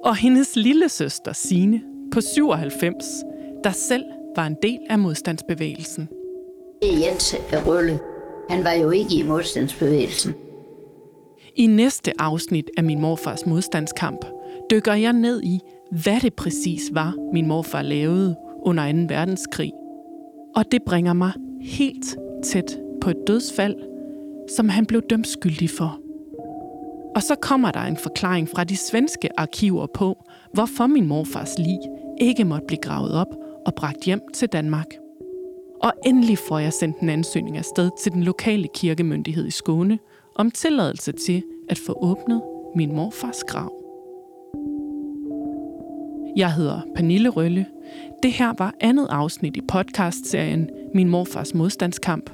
og 0.04 0.16
hendes 0.16 0.57
lille 0.57 0.88
søster 0.88 1.33
Sine 1.33 1.83
på 2.12 2.20
97, 2.20 3.04
der 3.64 3.70
selv 3.70 4.04
var 4.37 4.46
en 4.46 4.57
del 4.62 4.78
af 4.90 4.98
modstandsbevægelsen. 4.98 6.09
Er 6.83 7.07
Jens 7.07 7.37
Rølle. 7.66 7.98
Han 8.50 8.64
var 8.64 8.72
jo 8.72 8.90
ikke 8.90 9.14
i 9.14 9.22
modstandsbevægelsen. 9.22 10.35
I 11.57 11.66
næste 11.66 12.12
afsnit 12.18 12.70
af 12.76 12.85
min 12.85 13.00
morfars 13.00 13.46
modstandskamp 13.46 14.24
dykker 14.70 14.94
jeg 14.94 15.12
ned 15.12 15.42
i, 15.42 15.61
hvad 15.90 16.20
det 16.20 16.35
præcis 16.35 16.83
var, 16.92 17.14
min 17.33 17.46
morfar 17.46 17.83
lavede 17.83 18.37
under 18.62 18.92
2. 18.92 18.98
verdenskrig. 19.14 19.72
Og 20.57 20.72
det 20.72 20.83
bringer 20.87 21.12
mig 21.12 21.33
helt 21.61 22.16
tæt 22.44 22.79
på 23.01 23.11
et 23.11 23.16
dødsfald, 23.27 23.77
som 24.57 24.68
han 24.68 24.87
blev 24.87 25.03
dømt 25.11 25.27
skyldig 25.27 25.70
for. 25.70 26.01
Og 27.14 27.22
så 27.22 27.35
kommer 27.35 27.70
der 27.70 27.81
en 27.81 27.96
forklaring 27.96 28.48
fra 28.48 28.64
de 28.64 28.77
svenske 28.77 29.40
arkiver 29.40 29.87
på, 29.87 30.24
hvorfor 30.53 30.87
min 30.87 31.07
morfars 31.07 31.59
lig 31.59 31.79
ikke 32.20 32.44
måtte 32.44 32.66
blive 32.66 32.81
gravet 32.81 33.12
op 33.12 33.35
og 33.66 33.74
bragt 33.74 34.05
hjem 34.05 34.20
til 34.35 34.48
Danmark. 34.48 34.87
Og 35.83 35.92
endelig 36.07 36.38
får 36.38 36.59
jeg 36.59 36.72
sendt 36.72 36.98
en 37.01 37.09
ansøgning 37.09 37.59
afsted 37.59 37.90
til 38.03 38.12
den 38.12 38.22
lokale 38.22 38.68
kirkemyndighed 38.74 39.46
i 39.46 39.51
Skåne 39.51 39.98
om 40.35 40.51
tilladelse 40.51 41.12
til 41.12 41.42
at 41.68 41.79
få 41.79 41.98
åbnet 42.03 42.42
min 42.77 42.94
morfars 42.94 43.44
grav. 43.44 43.77
Jeg 46.38 46.55
hedder 46.55 46.81
Pernille 46.96 47.29
Rølle. 47.29 47.66
Det 48.22 48.33
her 48.33 48.55
var 48.59 48.74
andet 48.81 49.07
afsnit 49.11 49.57
i 49.57 49.61
podcastserien 49.68 50.70
Min 50.94 51.09
morfars 51.09 51.55
modstandskamp. 51.55 52.31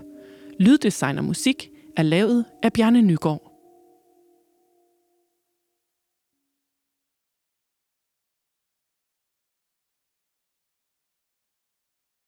Lyddesign 0.58 1.18
og 1.18 1.24
musik 1.24 1.70
er 1.96 2.02
lavet 2.02 2.44
af 2.62 2.72
Bjarne 2.72 3.02
Nygaard. 3.02 3.43